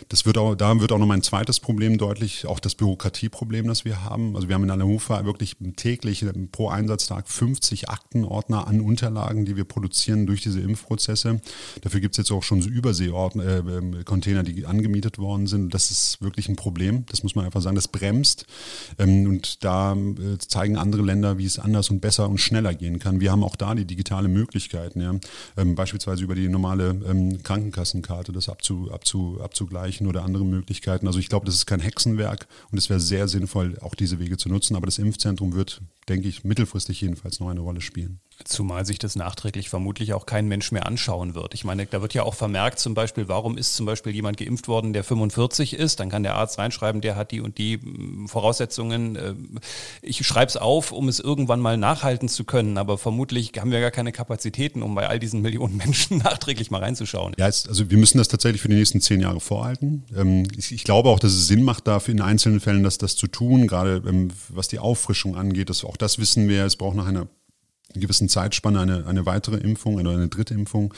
Das 0.10 0.26
wird 0.26 0.38
auch, 0.38 0.56
da 0.56 0.80
wird 0.80 0.92
auch 0.92 1.00
noch 1.00 1.08
mein 1.08 1.24
zweites 1.24 1.60
Problem 1.60 1.98
deutlich, 1.98 2.46
auch 2.46 2.60
das 2.60 2.76
Bürokratieproblem, 2.76 3.68
das 3.68 3.86
wir 3.86 3.91
haben. 3.96 4.36
Also 4.36 4.48
wir 4.48 4.56
haben 4.56 4.64
in 4.64 4.72
Hannover 4.72 5.26
wirklich 5.26 5.58
täglich 5.76 6.26
pro 6.52 6.70
Einsatztag 6.70 7.28
50 7.28 7.90
Aktenordner 7.90 8.68
an 8.68 8.82
Unterlagen, 8.82 9.46
die 9.46 9.56
wir 9.56 9.64
produzieren 9.64 10.26
durch 10.26 10.42
diese 10.42 10.60
Impfprozesse. 10.62 11.42
Dafür 11.82 12.00
gibt 12.00 12.14
es 12.14 12.18
jetzt 12.18 12.32
auch 12.32 12.44
schon 12.44 12.62
so 12.62 12.70
Überseecontainer, 12.70 14.40
äh, 14.42 14.44
die 14.44 14.66
angemietet 14.66 15.18
worden 15.20 15.48
sind. 15.48 15.74
Das 15.74 15.92
ist 15.92 16.22
wirklich 16.22 16.50
ein 16.50 16.56
Problem. 16.56 17.06
Das 17.10 17.24
muss 17.24 17.36
man 17.36 17.46
einfach 17.46 17.62
sagen. 17.62 17.76
Das 17.76 17.88
bremst. 17.88 18.46
Ähm, 18.98 19.28
und 19.28 19.64
da 19.64 19.94
äh, 19.94 20.38
zeigen 20.40 20.78
andere 20.78 21.02
Länder, 21.02 21.38
wie 21.38 21.46
es 21.46 21.60
anders 21.60 21.90
und 21.90 22.00
besser 22.00 22.30
und 22.30 22.40
schneller 22.40 22.74
gehen 22.74 23.00
kann. 23.00 23.20
Wir 23.20 23.32
haben 23.32 23.44
auch 23.44 23.56
da 23.56 23.76
die 23.76 23.86
digitale 23.86 24.28
Möglichkeiten, 24.28 25.02
ja. 25.02 25.16
Ähm, 25.58 25.76
beispielsweise 25.76 26.24
über 26.24 26.36
die 26.36 26.50
normale 26.50 26.90
ähm, 27.08 27.42
Krankenkassenkarte 27.44 28.32
das 28.32 28.50
abzu, 28.50 28.90
abzu, 28.92 29.40
abzugleichen 29.42 30.08
oder 30.08 30.24
andere 30.24 30.46
Möglichkeiten. 30.46 31.08
Also 31.08 31.20
ich 31.20 31.30
glaube, 31.30 31.46
das 31.46 31.56
ist 31.56 31.66
kein 31.66 31.80
Hexenwerk 31.80 32.48
und 32.72 32.78
es 32.78 32.90
wäre 32.90 33.00
sehr 33.00 33.28
sinnvoll, 33.28 33.78
auch 33.84 33.96
diese 33.96 34.20
Wege 34.20 34.38
zu 34.38 34.50
nutzen. 34.50 34.76
Aber 34.76 34.86
das 34.86 34.98
Impfzentrum 34.98 35.54
wird, 35.54 35.82
denke 36.10 36.28
ich, 36.28 36.44
mittelfristig 36.44 37.02
jedenfalls 37.02 37.40
noch 37.40 37.50
eine 37.50 37.62
Rolle 37.62 37.82
spielen. 37.82 38.20
Zumal 38.46 38.86
sich 38.86 39.00
das 39.00 39.16
nachträglich 39.16 39.70
vermutlich 39.70 40.14
auch 40.14 40.26
kein 40.26 40.48
Mensch 40.48 40.72
mehr 40.72 40.86
anschauen 40.86 41.36
wird. 41.36 41.54
Ich 41.54 41.64
meine, 41.64 41.86
da 41.86 42.02
wird 42.02 42.14
ja 42.14 42.24
auch 42.24 42.34
vermerkt 42.34 42.80
zum 42.80 42.94
Beispiel, 42.94 43.28
warum 43.28 43.58
ist 43.58 43.76
zum 43.76 43.86
Beispiel 43.86 44.14
jemand 44.14 44.38
geimpft 44.38 44.68
worden, 44.68 44.94
der 44.94 45.04
45 45.04 45.74
ist. 45.74 46.00
Dann 46.00 46.10
kann 46.10 46.24
der 46.24 46.36
Arzt 46.36 46.58
reinschreiben, 46.58 47.02
der 47.02 47.16
hat 47.16 47.32
die 47.32 47.42
und 47.42 47.58
die 47.58 47.80
hm, 47.82 48.28
Voraussetzungen. 48.28 49.16
Ähm, 49.16 49.60
ich 50.02 50.26
schreibe 50.26 50.48
es 50.48 50.58
auf, 50.58 50.92
um 50.92 51.08
es 51.08 51.20
irgendwann 51.20 51.60
mal 51.60 51.78
nachhalten 51.78 52.30
zu 52.30 52.44
können. 52.44 52.78
Aber 52.78 52.98
vermutlich 52.98 53.52
haben 53.60 53.72
wir 53.72 53.82
gar 53.82 53.92
keine 53.92 54.12
Kapazitäten, 54.12 54.82
um 54.82 54.96
bei 54.96 55.08
all 55.08 55.20
diesen 55.20 55.42
Millionen 55.52 55.78
Menschen 55.78 56.18
nachträglich 56.20 56.72
mal 56.72 56.80
reinzuschauen. 56.80 57.34
Ja, 57.38 57.46
also 57.46 57.90
wir 57.90 57.98
müssen 57.98 58.18
das 58.18 58.28
tatsächlich 58.28 58.62
für 58.62 58.70
die 58.70 58.76
nächsten 58.76 59.02
zehn 59.02 59.22
Jahre 59.22 59.40
vorhalten. 59.40 60.04
Ähm, 60.16 60.48
ich 60.58 60.84
glaube 60.84 61.10
auch, 61.10 61.20
dass 61.20 61.34
es 61.34 61.48
Sinn 61.48 61.64
macht, 61.64 61.88
dafür 61.88 62.14
in 62.14 62.22
einzelnen 62.22 62.60
Fällen 62.60 62.84
das, 62.84 62.98
das 62.98 63.16
zu 63.16 63.28
tun, 63.28 63.68
gerade 63.68 64.02
ähm, 64.08 64.30
was 64.50 64.68
die 64.68 64.80
Auffrischung 64.80 65.36
angeht. 65.36 65.70
Das, 65.70 65.84
auch 65.84 65.98
das 65.98 66.20
wissen 66.20 66.48
wir. 66.48 66.66
Es 66.66 66.76
braucht 66.76 66.96
nach 66.96 67.08
einer 67.08 67.28
gewissen 67.94 68.30
Zeitspanne 68.30 68.80
eine, 68.80 69.06
eine 69.06 69.26
weitere 69.26 69.58
Impfung 69.58 69.96
oder 69.96 70.12
eine 70.12 70.28
dritte 70.28 70.54
Impfung. 70.54 70.94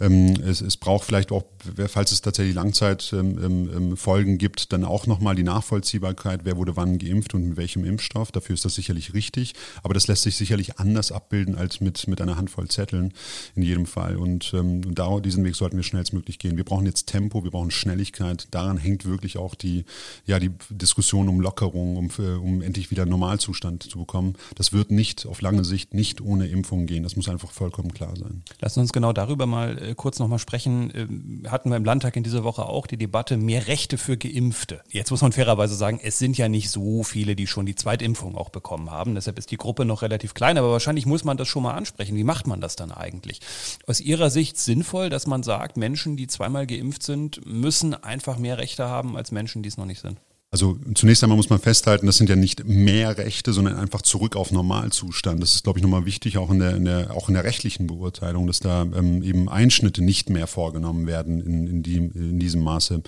Ähm, 0.00 0.34
es, 0.44 0.60
es 0.60 0.76
braucht 0.76 1.04
vielleicht 1.04 1.32
auch, 1.32 1.44
falls 1.88 2.12
es 2.12 2.20
tatsächlich 2.20 2.54
Langzeitfolgen 2.54 3.42
ähm, 3.44 3.96
ähm, 4.02 4.38
gibt, 4.38 4.72
dann 4.72 4.84
auch 4.84 5.06
nochmal 5.06 5.34
die 5.34 5.42
Nachvollziehbarkeit, 5.42 6.40
wer 6.44 6.56
wurde 6.56 6.76
wann 6.76 6.98
geimpft 6.98 7.34
und 7.34 7.48
mit 7.48 7.56
welchem 7.56 7.84
Impfstoff. 7.84 8.32
Dafür 8.32 8.54
ist 8.54 8.64
das 8.64 8.74
sicherlich 8.74 9.14
richtig, 9.14 9.54
aber 9.82 9.94
das 9.94 10.06
lässt 10.06 10.22
sich 10.22 10.36
sicherlich 10.36 10.78
anders 10.78 11.12
abbilden 11.12 11.54
als 11.54 11.80
mit, 11.80 12.06
mit 12.08 12.20
einer 12.20 12.36
Handvoll 12.36 12.68
Zetteln 12.68 13.12
in 13.54 13.62
jedem 13.62 13.86
Fall. 13.86 14.16
Und, 14.16 14.52
ähm, 14.54 14.82
und 14.86 14.98
da, 14.98 15.20
diesen 15.20 15.44
Weg 15.44 15.56
sollten 15.56 15.76
wir 15.76 15.84
schnellstmöglich 15.84 16.38
gehen. 16.38 16.56
Wir 16.56 16.64
brauchen 16.64 16.86
jetzt 16.86 17.06
Tempo, 17.06 17.44
wir 17.44 17.50
brauchen 17.50 17.70
Schnelligkeit. 17.70 18.48
Daran 18.50 18.76
hängt 18.76 19.04
wirklich 19.04 19.38
auch 19.38 19.54
die, 19.54 19.84
ja, 20.26 20.38
die 20.38 20.50
Diskussion 20.70 21.28
um 21.28 21.40
Lockerung, 21.40 21.96
um, 21.96 22.10
um 22.40 22.62
endlich 22.62 22.90
wieder 22.90 23.06
Normalzustand 23.06 23.82
zu 23.82 23.98
bekommen. 23.98 24.34
Das 24.54 24.72
wird 24.72 24.90
nicht 24.90 25.26
auf 25.26 25.40
lange 25.40 25.64
Sicht 25.64 25.94
nicht 25.94 26.20
ohne 26.20 26.37
ohne 26.38 26.46
Impfung 26.46 26.86
gehen. 26.86 27.02
Das 27.02 27.16
muss 27.16 27.28
einfach 27.28 27.50
vollkommen 27.50 27.92
klar 27.92 28.14
sein. 28.16 28.42
Lassen 28.60 28.80
uns 28.80 28.92
genau 28.92 29.12
darüber 29.12 29.46
mal 29.46 29.82
äh, 29.82 29.94
kurz 29.94 30.18
nochmal 30.18 30.38
sprechen. 30.38 30.92
Ähm, 30.94 31.42
hatten 31.48 31.70
wir 31.70 31.76
im 31.76 31.84
Landtag 31.84 32.16
in 32.16 32.22
dieser 32.22 32.44
Woche 32.44 32.66
auch 32.66 32.86
die 32.86 32.96
Debatte 32.96 33.36
mehr 33.36 33.66
Rechte 33.66 33.98
für 33.98 34.16
Geimpfte. 34.16 34.80
Jetzt 34.90 35.10
muss 35.10 35.22
man 35.22 35.32
fairerweise 35.32 35.74
sagen, 35.74 36.00
es 36.02 36.18
sind 36.18 36.38
ja 36.38 36.48
nicht 36.48 36.70
so 36.70 37.02
viele, 37.02 37.34
die 37.34 37.46
schon 37.46 37.66
die 37.66 37.74
Zweitimpfung 37.74 38.36
auch 38.36 38.50
bekommen 38.50 38.90
haben. 38.90 39.14
Deshalb 39.14 39.38
ist 39.38 39.50
die 39.50 39.56
Gruppe 39.56 39.84
noch 39.84 40.02
relativ 40.02 40.34
klein, 40.34 40.58
aber 40.58 40.70
wahrscheinlich 40.70 41.06
muss 41.06 41.24
man 41.24 41.36
das 41.36 41.48
schon 41.48 41.64
mal 41.64 41.74
ansprechen. 41.74 42.16
Wie 42.16 42.24
macht 42.24 42.46
man 42.46 42.60
das 42.60 42.76
dann 42.76 42.92
eigentlich? 42.92 43.40
Aus 43.86 44.00
Ihrer 44.00 44.30
Sicht 44.30 44.56
sinnvoll, 44.58 45.10
dass 45.10 45.26
man 45.26 45.42
sagt, 45.42 45.76
Menschen, 45.76 46.16
die 46.16 46.28
zweimal 46.28 46.66
geimpft 46.66 47.02
sind, 47.02 47.44
müssen 47.44 47.94
einfach 47.94 48.38
mehr 48.38 48.58
Rechte 48.58 48.88
haben 48.88 49.16
als 49.16 49.32
Menschen, 49.32 49.62
die 49.62 49.68
es 49.68 49.76
noch 49.76 49.86
nicht 49.86 50.00
sind? 50.00 50.20
Also 50.50 50.78
zunächst 50.94 51.22
einmal 51.22 51.36
muss 51.36 51.50
man 51.50 51.58
festhalten, 51.58 52.06
das 52.06 52.16
sind 52.16 52.30
ja 52.30 52.36
nicht 52.36 52.64
mehr 52.64 53.18
Rechte, 53.18 53.52
sondern 53.52 53.76
einfach 53.76 54.00
zurück 54.00 54.34
auf 54.34 54.50
Normalzustand. 54.50 55.42
Das 55.42 55.54
ist, 55.54 55.64
glaube 55.64 55.78
ich, 55.78 55.82
nochmal 55.82 56.06
wichtig, 56.06 56.38
auch 56.38 56.50
in 56.50 56.58
der, 56.58 56.74
in 56.74 56.86
der, 56.86 57.14
auch 57.14 57.28
in 57.28 57.34
der 57.34 57.44
rechtlichen 57.44 57.86
Beurteilung, 57.86 58.46
dass 58.46 58.60
da 58.60 58.80
ähm, 58.80 59.22
eben 59.22 59.50
Einschnitte 59.50 60.02
nicht 60.02 60.30
mehr 60.30 60.46
vorgenommen 60.46 61.06
werden 61.06 61.42
in, 61.42 61.66
in, 61.66 61.82
die, 61.82 61.96
in 61.96 62.40
diesem 62.40 62.62
Maße 62.62 63.02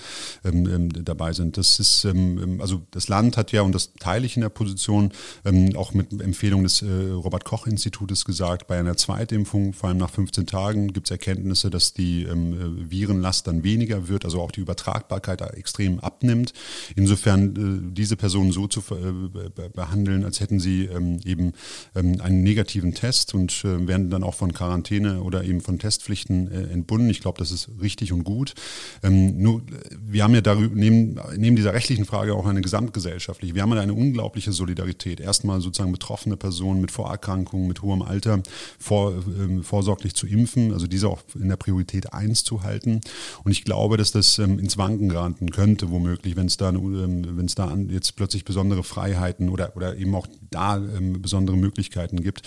ähm, 0.45 0.67
ähm, 0.69 1.05
dabei 1.05 1.33
sind. 1.33 1.57
Das 1.57 1.81
ist, 1.81 2.05
ähm, 2.05 2.39
ähm, 2.43 2.61
also 2.61 2.83
das 2.91 3.09
Land 3.09 3.39
hat 3.39 3.53
ja, 3.53 3.63
und 3.63 3.75
das 3.75 3.95
teile 3.95 4.27
ich 4.27 4.37
in 4.37 4.43
der 4.43 4.51
Position, 4.51 5.11
ähm, 5.47 5.75
auch 5.77 5.95
mit 5.95 6.13
Empfehlung 6.21 6.63
des 6.63 6.83
äh, 6.83 6.89
Robert-Koch-Institutes 7.11 8.27
gesagt, 8.27 8.67
bei 8.67 8.79
einer 8.79 8.99
Zweitimpfung, 8.99 9.73
vor 9.73 9.89
allem 9.89 9.99
nach 9.99 10.11
15 10.11 10.45
Tagen, 10.45 10.93
gibt 10.93 11.07
es 11.07 11.11
Erkenntnisse, 11.11 11.71
dass 11.71 11.95
die 11.95 12.25
ähm, 12.25 12.91
Virenlast 12.91 13.47
dann 13.47 13.65
weniger 13.65 14.09
wird, 14.09 14.27
also 14.27 14.43
auch 14.43 14.51
die 14.51 14.61
Übertragbarkeit 14.61 15.41
extrem 15.57 16.01
abnimmt. 16.01 16.53
Insofern 16.97 17.30
insofern 17.31 17.91
äh, 17.91 17.95
diese 17.95 18.17
Personen 18.17 18.53
so 18.53 18.67
zu 18.67 18.81
äh, 18.95 19.69
behandeln, 19.69 20.25
als 20.25 20.41
hätten 20.41 20.61
sie 20.61 20.87
ähm, 20.87 21.21
eben 21.25 21.53
ähm, 21.95 22.21
einen 22.21 22.43
negativen 22.43 22.95
Test 22.95 23.35
und 23.35 23.65
äh, 23.65 23.87
werden 23.87 24.11
dann 24.11 24.23
auch 24.23 24.35
von 24.35 24.53
Quarantäne 24.53 25.23
oder 25.23 25.45
eben 25.45 25.61
von 25.61 25.79
Testpflichten 25.79 26.51
entbunden. 26.51 27.09
Ich 27.11 27.21
glaube, 27.21 27.39
das 27.39 27.51
ist 27.51 27.71
richtig 27.81 28.13
und 28.13 28.25
gut. 28.25 28.55
Ähm, 29.03 29.41
nur, 29.41 29.63
wir 30.01 30.25
haben 30.25 30.35
ja 30.35 30.41
darüber, 30.41 30.75
neben, 30.75 31.19
neben 31.37 31.57
dieser 31.57 31.73
rechtlichen 31.73 32.05
Frage 32.05 32.35
auch 32.35 32.47
eine 32.47 32.61
gesamtgesellschaftliche. 32.61 33.55
Wir 33.55 33.63
haben 33.63 33.73
eine 33.73 33.95
unglaubliche 33.95 34.53
Solidarität. 34.53 35.21
Erstmal 35.21 35.61
sozusagen 35.61 35.93
betroffene 35.93 36.37
Personen 36.37 36.81
mit 36.81 36.91
Vorerkrankungen, 36.91 37.69
mit 37.69 37.83
hohem 37.83 38.03
Alter 38.03 38.43
vor, 38.79 39.15
vorsorglich 39.63 40.15
zu 40.15 40.27
impfen, 40.27 40.73
also 40.73 40.87
diese 40.87 41.09
auch 41.09 41.23
in 41.35 41.49
der 41.49 41.57
Priorität 41.57 42.13
1 42.13 42.45
zu 42.45 42.63
halten. 42.63 43.01
Und 43.45 43.53
ich 43.53 43.65
glaube, 43.65 43.97
dass 43.97 44.13
das 44.13 44.39
ins 44.39 44.77
Wanken 44.79 45.09
geraten 45.09 45.51
könnte, 45.51 45.91
womöglich, 45.91 46.37
wenn 46.37 46.47
es 46.47 46.57
da 46.57 46.69
eine 46.69 46.81
wenn 47.37 47.47
es 47.47 47.55
da 47.55 47.75
jetzt 47.89 48.17
plötzlich 48.17 48.45
besondere 48.45 48.83
Freiheiten 48.83 49.49
oder, 49.49 49.77
oder 49.77 49.97
eben 49.97 50.15
auch 50.15 50.27
da 50.51 50.77
ähm, 50.77 51.21
besondere 51.23 51.57
Möglichkeiten 51.57 52.23
gibt. 52.23 52.43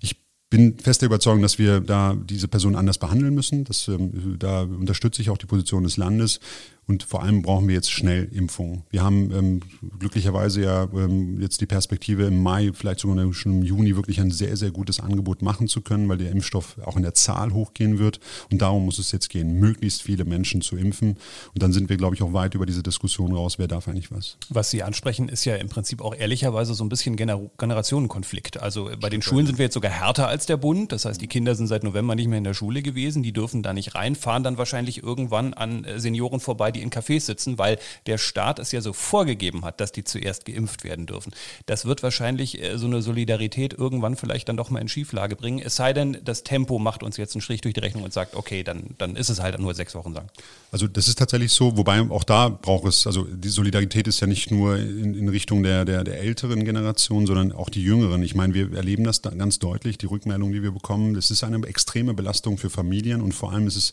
Ich 0.00 0.22
bin 0.52 0.78
fest 0.78 1.00
der 1.00 1.06
Überzeugung, 1.06 1.40
dass 1.40 1.58
wir 1.58 1.80
da 1.80 2.14
diese 2.14 2.46
Person 2.46 2.76
anders 2.76 2.98
behandeln 2.98 3.34
müssen. 3.34 3.64
Das, 3.64 3.88
ähm, 3.88 4.36
da 4.38 4.62
unterstütze 4.62 5.22
ich 5.22 5.30
auch 5.30 5.38
die 5.38 5.46
Position 5.46 5.82
des 5.84 5.96
Landes. 5.96 6.40
Und 6.86 7.04
vor 7.04 7.22
allem 7.22 7.42
brauchen 7.42 7.68
wir 7.68 7.74
jetzt 7.74 7.90
schnell 7.90 8.28
Impfungen. 8.32 8.82
Wir 8.90 9.02
haben 9.02 9.30
ähm, 9.32 9.60
glücklicherweise 9.98 10.62
ja 10.62 10.88
ähm, 10.92 11.40
jetzt 11.40 11.60
die 11.60 11.66
Perspektive 11.66 12.24
im 12.24 12.42
Mai, 12.42 12.72
vielleicht 12.74 13.00
sogar 13.00 13.32
schon 13.32 13.60
im 13.60 13.62
Juni, 13.62 13.96
wirklich 13.96 14.20
ein 14.20 14.30
sehr, 14.30 14.56
sehr 14.56 14.72
gutes 14.72 15.00
Angebot 15.00 15.42
machen 15.42 15.68
zu 15.68 15.80
können, 15.80 16.08
weil 16.08 16.18
der 16.18 16.30
Impfstoff 16.30 16.76
auch 16.84 16.96
in 16.96 17.02
der 17.02 17.14
Zahl 17.14 17.52
hochgehen 17.52 17.98
wird. 17.98 18.18
Und 18.50 18.62
darum 18.62 18.84
muss 18.84 18.98
es 18.98 19.12
jetzt 19.12 19.30
gehen, 19.30 19.60
möglichst 19.60 20.02
viele 20.02 20.24
Menschen 20.24 20.60
zu 20.60 20.76
impfen. 20.76 21.16
Und 21.54 21.62
dann 21.62 21.72
sind 21.72 21.88
wir, 21.88 21.96
glaube 21.96 22.16
ich, 22.16 22.22
auch 22.22 22.32
weit 22.32 22.54
über 22.54 22.66
diese 22.66 22.82
Diskussion 22.82 23.32
raus, 23.32 23.58
wer 23.58 23.68
darf 23.68 23.86
eigentlich 23.86 24.10
was. 24.10 24.36
Was 24.48 24.70
Sie 24.70 24.82
ansprechen, 24.82 25.28
ist 25.28 25.44
ja 25.44 25.54
im 25.56 25.68
Prinzip 25.68 26.02
auch 26.02 26.14
ehrlicherweise 26.14 26.74
so 26.74 26.84
ein 26.84 26.88
bisschen 26.88 27.16
Gener 27.16 27.40
Generationenkonflikt. 27.58 28.60
Also 28.60 28.90
bei 29.00 29.08
den 29.08 29.22
Schulen 29.22 29.46
sind 29.46 29.58
wir 29.58 29.66
jetzt 29.66 29.74
sogar 29.74 29.92
härter 29.92 30.26
als 30.26 30.46
der 30.46 30.56
Bund. 30.56 30.90
Das 30.90 31.04
heißt, 31.04 31.20
die 31.20 31.28
Kinder 31.28 31.54
sind 31.54 31.68
seit 31.68 31.84
November 31.84 32.14
nicht 32.14 32.28
mehr 32.28 32.38
in 32.38 32.44
der 32.44 32.54
Schule 32.54 32.82
gewesen. 32.82 33.22
Die 33.22 33.32
dürfen 33.32 33.62
da 33.62 33.72
nicht 33.72 33.94
rein, 33.94 34.16
fahren 34.16 34.42
dann 34.42 34.58
wahrscheinlich 34.58 35.02
irgendwann 35.02 35.54
an 35.54 35.84
äh, 35.84 36.00
Senioren 36.00 36.40
vorbei, 36.40 36.71
die 36.72 36.82
in 36.82 36.90
Cafés 36.90 37.20
sitzen, 37.20 37.58
weil 37.58 37.78
der 38.06 38.18
Staat 38.18 38.58
es 38.58 38.72
ja 38.72 38.80
so 38.80 38.92
vorgegeben 38.92 39.64
hat, 39.64 39.80
dass 39.80 39.92
die 39.92 40.04
zuerst 40.04 40.44
geimpft 40.44 40.84
werden 40.84 41.06
dürfen. 41.06 41.32
Das 41.66 41.84
wird 41.84 42.02
wahrscheinlich 42.02 42.62
äh, 42.62 42.78
so 42.78 42.86
eine 42.86 43.02
Solidarität 43.02 43.74
irgendwann 43.74 44.16
vielleicht 44.16 44.48
dann 44.48 44.56
doch 44.56 44.70
mal 44.70 44.80
in 44.80 44.88
Schieflage 44.88 45.36
bringen. 45.36 45.60
Es 45.64 45.76
sei 45.76 45.92
denn, 45.92 46.18
das 46.24 46.44
Tempo 46.44 46.78
macht 46.78 47.02
uns 47.02 47.16
jetzt 47.16 47.34
einen 47.34 47.42
Strich 47.42 47.60
durch 47.60 47.74
die 47.74 47.80
Rechnung 47.80 48.04
und 48.04 48.12
sagt, 48.12 48.34
okay, 48.34 48.62
dann, 48.62 48.94
dann 48.98 49.16
ist 49.16 49.28
es 49.28 49.40
halt 49.40 49.58
nur 49.58 49.74
sechs 49.74 49.94
Wochen 49.94 50.12
lang. 50.12 50.28
Also 50.70 50.88
das 50.88 51.08
ist 51.08 51.18
tatsächlich 51.18 51.52
so, 51.52 51.76
wobei 51.76 52.00
auch 52.00 52.24
da 52.24 52.48
braucht 52.48 52.86
es, 52.86 53.06
also 53.06 53.24
die 53.24 53.48
Solidarität 53.48 54.08
ist 54.08 54.20
ja 54.20 54.26
nicht 54.26 54.50
nur 54.50 54.76
in, 54.76 55.14
in 55.14 55.28
Richtung 55.28 55.62
der, 55.62 55.84
der, 55.84 56.04
der 56.04 56.20
älteren 56.20 56.64
Generation, 56.64 57.26
sondern 57.26 57.52
auch 57.52 57.68
die 57.68 57.82
jüngeren. 57.82 58.22
Ich 58.22 58.34
meine, 58.34 58.54
wir 58.54 58.72
erleben 58.72 59.04
das 59.04 59.20
da 59.22 59.30
ganz 59.30 59.58
deutlich, 59.58 59.98
die 59.98 60.06
Rückmeldungen, 60.06 60.52
die 60.52 60.62
wir 60.62 60.72
bekommen. 60.72 61.14
Das 61.14 61.30
ist 61.30 61.44
eine 61.44 61.66
extreme 61.66 62.14
Belastung 62.14 62.58
für 62.58 62.70
Familien 62.70 63.20
und 63.20 63.32
vor 63.32 63.52
allem 63.52 63.66
ist 63.66 63.76
es, 63.76 63.92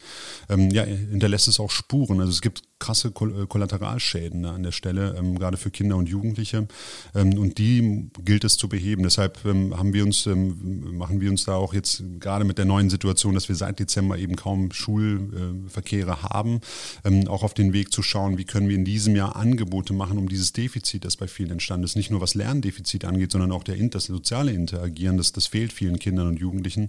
ähm, 0.50 0.70
ja, 0.72 0.84
hinterlässt 0.84 1.48
es 1.48 1.60
auch 1.60 1.72
Spuren. 1.72 2.20
Also 2.20 2.32
es 2.32 2.42
gibt 2.42 2.64
krasse 2.80 3.10
äh, 3.10 3.46
Kollateralschäden 3.48 4.46
an 4.46 4.64
der 4.64 4.72
Stelle, 4.72 5.16
ähm, 5.18 5.38
gerade 5.38 5.58
für 5.58 5.70
Kinder 5.70 5.98
und 5.98 6.10
Jugendliche. 6.10 6.68
Ähm, 7.14 7.38
und 7.38 7.58
die 7.58 8.10
gilt 8.24 8.44
es 8.44 8.58
zu 8.58 8.70
beheben. 8.70 9.04
Deshalb 9.04 9.46
ähm, 9.46 9.78
haben 9.78 9.94
wir 9.94 10.04
uns, 10.04 10.26
ähm, 10.26 10.98
machen 10.98 11.22
wir 11.22 11.30
uns 11.30 11.44
da 11.44 11.56
auch 11.56 11.74
jetzt 11.74 12.04
gerade 12.20 12.46
mit 12.46 12.58
der 12.58 12.66
neuen 12.66 12.90
Situation, 12.90 13.36
dass 13.36 13.50
wir 13.50 13.56
seit 13.56 13.80
Dezember 13.80 14.18
eben 14.18 14.36
kaum 14.36 14.72
Schulverkehre 14.72 16.24
haben, 16.24 16.62
ähm, 17.04 17.28
auch 17.28 17.44
auf 17.44 17.54
den 17.54 17.74
Weg 17.74 17.92
zu 17.92 18.02
schauen, 18.02 18.38
wie 18.38 18.46
können 18.46 18.70
wir 18.70 18.76
in 18.76 18.86
diesem 18.86 19.16
Jahr 19.16 19.36
Angebote 19.36 19.94
machen, 19.94 20.18
um 20.18 20.30
dieses 20.30 20.54
Defizit, 20.54 21.06
das 21.06 21.18
bei 21.18 21.28
vielen 21.28 21.52
entstanden 21.52 21.84
ist, 21.84 21.96
nicht 21.96 22.12
nur 22.12 22.22
was 22.22 22.34
Lerndefizit 22.34 23.06
angeht, 23.06 23.32
sondern 23.32 23.52
auch 23.52 23.64
der, 23.64 23.76
das 23.90 24.06
soziale 24.06 24.52
Interagieren, 24.52 25.18
das, 25.18 25.34
das 25.34 25.48
fehlt 25.48 25.74
vielen 25.74 26.00
Kindern 26.00 26.28
und 26.28 26.40
Jugendlichen, 26.40 26.88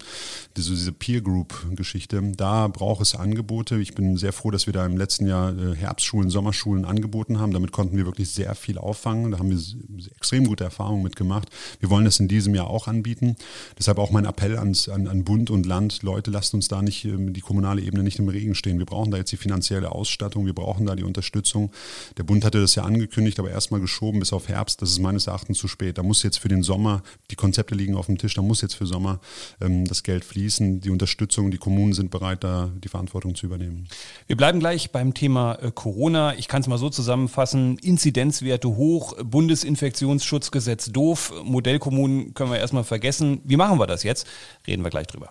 diese, 0.57 0.71
diese 0.71 0.93
Peer-Group-Geschichte. 0.93 2.23
Da 2.37 2.69
braucht 2.69 3.03
es 3.03 3.15
Angebote. 3.15 3.81
Ich 3.81 3.95
bin 3.95 4.17
sehr 4.17 4.33
froh, 4.33 4.51
dass 4.51 4.67
wir 4.67 4.73
da 4.73 4.87
im 4.87 4.97
letzten 4.97 5.27
Jahr 5.27 5.57
äh, 5.57 5.80
Herbstschulen, 5.81 6.31
Sommerschulen 6.31 6.85
angeboten 6.85 7.39
haben. 7.39 7.53
Damit 7.53 7.73
konnten 7.73 7.97
wir 7.97 8.07
wirklich 8.07 8.31
sehr 8.31 8.55
viel 8.55 8.79
auffangen. 8.79 9.31
Da 9.31 9.39
haben 9.39 9.51
wir 9.51 10.11
extrem 10.17 10.47
gute 10.47 10.65
Erfahrungen 10.65 11.03
mitgemacht. 11.03 11.49
Wir 11.81 11.91
wollen 11.91 12.05
das 12.05 12.21
in 12.21 12.29
diesem 12.29 12.55
Jahr 12.55 12.69
auch 12.69 12.87
anbieten. 12.87 13.37
Deshalb 13.79 13.99
auch 13.99 14.11
mein 14.11 14.25
Appell 14.25 14.59
ans, 14.59 14.89
an, 14.89 15.09
an 15.09 15.25
Bund 15.25 15.51
und 15.51 15.67
Land. 15.67 16.03
Leute, 16.03 16.31
lasst 16.31 16.55
uns 16.55 16.69
da 16.69 16.83
nicht, 16.83 17.05
ähm, 17.05 17.33
die 17.33 17.41
kommunale 17.41 17.81
Ebene 17.81 18.03
nicht 18.03 18.19
im 18.19 18.29
Regen 18.29 18.55
stehen. 18.55 18.79
Wir 18.79 18.87
brauchen 18.87 19.11
da 19.11 19.19
jetzt 19.19 19.33
die 19.33 19.37
finanzielle 19.37 19.93
Ausstattung. 19.93 20.47
Wir 20.47 20.55
brauchen 20.55 20.87
da 20.87 20.95
die 20.95 21.05
Unterstützung. 21.05 21.71
Der 22.17 22.23
Bund 22.23 22.45
hatte 22.45 22.61
das 22.61 22.75
ja 22.75 22.85
angekündigt, 22.85 23.39
aber 23.39 23.51
erstmal 23.51 23.81
geschoben 23.81 24.21
bis 24.21 24.33
auf 24.33 24.49
Herbst. 24.49 24.83
Das 24.83 24.91
ist 24.91 25.01
meines 25.01 25.27
Erachtens 25.27 25.59
zu 25.59 25.69
spät. 25.69 25.99
Da 25.99 26.03
muss 26.03 26.23
jetzt 26.23 26.39
für 26.39 26.49
den 26.49 26.63
Sommer, 26.63 27.03
die 27.31 27.37
Konzepte 27.37 27.75
liegen 27.75 27.97
auf 27.97 28.07
dem 28.07 28.19
Tisch, 28.19 28.35
da 28.35 28.43
muss 28.43 28.61
jetzt 28.61 28.75
für 28.75 28.87
Sommer 28.87 29.21
ähm, 29.61 29.87
das 29.87 30.03
Geld 30.03 30.25
fließen. 30.25 30.81
Die 30.81 30.91
Unterstützung, 30.91 31.51
die 31.51 31.59
Kommunen 31.59 31.93
sind 31.93 32.11
bereit, 32.11 32.45
da 32.45 32.71
die 32.83 32.89
Verantwortung 32.89 33.35
zu 33.35 33.47
übernehmen. 33.47 33.89
Wir 34.27 34.37
bleiben 34.37 34.61
gleich 34.61 34.91
beim 34.91 35.15
Thema 35.15 35.55
äh, 35.55 35.70
Corona. 35.71 36.35
Ich 36.35 36.49
kann 36.49 36.63
es 36.63 36.69
mal 36.69 36.79
so 36.79 36.91
zusammenfassen. 36.91 37.79
Inzidenzwerte 37.79 38.69
hoch, 38.77 39.15
Bundesinfektionsschutzgesetz 39.23 40.93
doof, 40.93 41.33
Modellkommunen 41.45 42.35
können 42.35 42.51
wir 42.51 42.59
erstmal 42.59 42.85
vergessen. 42.85 43.41
Wie 43.45 43.57
machen 43.57 43.79
wir 43.79 43.87
das 43.87 44.03
jetzt? 44.03 44.27
Reden 44.67 44.83
wir 44.83 44.91
gleich 44.91 45.07
drüber. 45.07 45.29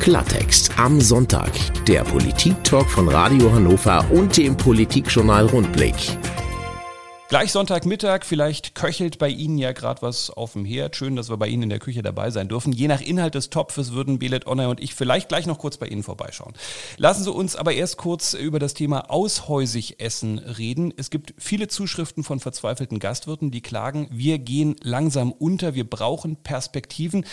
Klartext 0.00 0.72
am 0.78 1.00
Sonntag. 1.00 1.50
Der 1.86 2.04
Politik-Talk 2.04 2.88
von 2.88 3.08
Radio 3.08 3.52
Hannover 3.52 4.04
und 4.10 4.36
dem 4.36 4.56
Politikjournal 4.56 5.46
Rundblick. 5.46 6.16
Gleich 7.30 7.52
Sonntagmittag, 7.52 8.24
vielleicht 8.24 8.74
köchelt 8.74 9.18
bei 9.18 9.28
Ihnen 9.28 9.56
ja 9.56 9.70
gerade 9.70 10.02
was 10.02 10.30
auf 10.30 10.54
dem 10.54 10.64
Herd. 10.64 10.96
Schön, 10.96 11.14
dass 11.14 11.30
wir 11.30 11.36
bei 11.36 11.46
Ihnen 11.46 11.62
in 11.62 11.68
der 11.68 11.78
Küche 11.78 12.02
dabei 12.02 12.32
sein 12.32 12.48
dürfen. 12.48 12.72
Je 12.72 12.88
nach 12.88 13.00
Inhalt 13.00 13.36
des 13.36 13.50
Topfes 13.50 13.92
würden 13.92 14.18
Belet 14.18 14.46
Honor 14.46 14.68
und 14.68 14.80
ich 14.80 14.96
vielleicht 14.96 15.28
gleich 15.28 15.46
noch 15.46 15.58
kurz 15.58 15.76
bei 15.76 15.86
Ihnen 15.86 16.02
vorbeischauen. 16.02 16.54
Lassen 16.96 17.22
Sie 17.22 17.30
uns 17.30 17.54
aber 17.54 17.72
erst 17.72 17.98
kurz 17.98 18.34
über 18.34 18.58
das 18.58 18.74
Thema 18.74 19.10
aushäusig 19.10 20.00
essen 20.00 20.40
reden. 20.40 20.92
Es 20.96 21.08
gibt 21.08 21.32
viele 21.38 21.68
Zuschriften 21.68 22.24
von 22.24 22.40
verzweifelten 22.40 22.98
Gastwirten, 22.98 23.52
die 23.52 23.60
klagen, 23.60 24.08
wir 24.10 24.40
gehen 24.40 24.74
langsam 24.82 25.30
unter, 25.30 25.76
wir 25.76 25.88
brauchen 25.88 26.34
Perspektiven. 26.34 27.24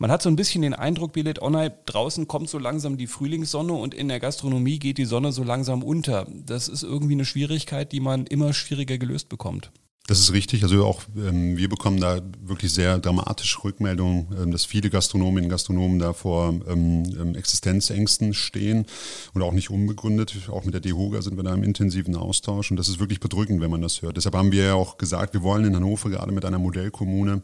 Man 0.00 0.10
hat 0.10 0.20
so 0.20 0.30
ein 0.30 0.34
bisschen 0.34 0.62
den 0.62 0.74
Eindruck, 0.74 1.12
Belet 1.12 1.40
Honor, 1.40 1.70
draußen 1.70 2.26
kommt 2.26 2.50
so 2.50 2.58
langsam 2.58 2.96
die 2.96 3.06
Frühlingssonne 3.06 3.72
und 3.72 3.94
in 3.94 4.08
der 4.08 4.18
Gastronomie 4.18 4.80
geht 4.80 4.98
die 4.98 5.04
Sonne 5.04 5.30
so 5.30 5.44
langsam 5.44 5.84
unter. 5.84 6.26
Das 6.44 6.66
ist 6.66 6.82
irgendwie 6.82 7.14
eine 7.14 7.24
Schwierigkeit, 7.24 7.92
die 7.92 8.00
man 8.00 8.26
immer 8.26 8.52
schwieriger 8.52 8.98
gelöst 8.98 9.28
bekommt 9.28 9.43
kommt. 9.44 9.70
Das 10.06 10.20
ist 10.20 10.32
richtig. 10.34 10.62
Also 10.62 10.84
auch 10.84 11.02
ähm, 11.16 11.56
wir 11.56 11.68
bekommen 11.68 11.98
da 11.98 12.20
wirklich 12.42 12.72
sehr 12.72 12.98
dramatische 12.98 13.64
Rückmeldungen, 13.64 14.26
ähm, 14.38 14.50
dass 14.50 14.66
viele 14.66 14.90
Gastronominnen 14.90 15.44
und 15.44 15.50
Gastronomen 15.50 15.98
da 15.98 16.12
vor 16.12 16.48
ähm, 16.68 17.04
ähm, 17.18 17.34
Existenzängsten 17.34 18.34
stehen 18.34 18.84
und 19.32 19.42
auch 19.42 19.52
nicht 19.52 19.70
unbegründet. 19.70 20.48
Auch 20.50 20.64
mit 20.64 20.74
der 20.74 20.82
DEHOGA 20.82 21.22
sind 21.22 21.36
wir 21.36 21.42
da 21.42 21.54
im 21.54 21.62
intensiven 21.62 22.16
Austausch 22.16 22.70
und 22.70 22.76
das 22.76 22.88
ist 22.88 23.00
wirklich 23.00 23.20
bedrückend, 23.20 23.62
wenn 23.62 23.70
man 23.70 23.80
das 23.80 24.02
hört. 24.02 24.18
Deshalb 24.18 24.34
haben 24.34 24.52
wir 24.52 24.64
ja 24.64 24.74
auch 24.74 24.98
gesagt, 24.98 25.32
wir 25.32 25.42
wollen 25.42 25.64
in 25.64 25.74
Hannover 25.74 26.10
gerade 26.10 26.32
mit 26.32 26.44
einer 26.44 26.58
Modellkommune 26.58 27.40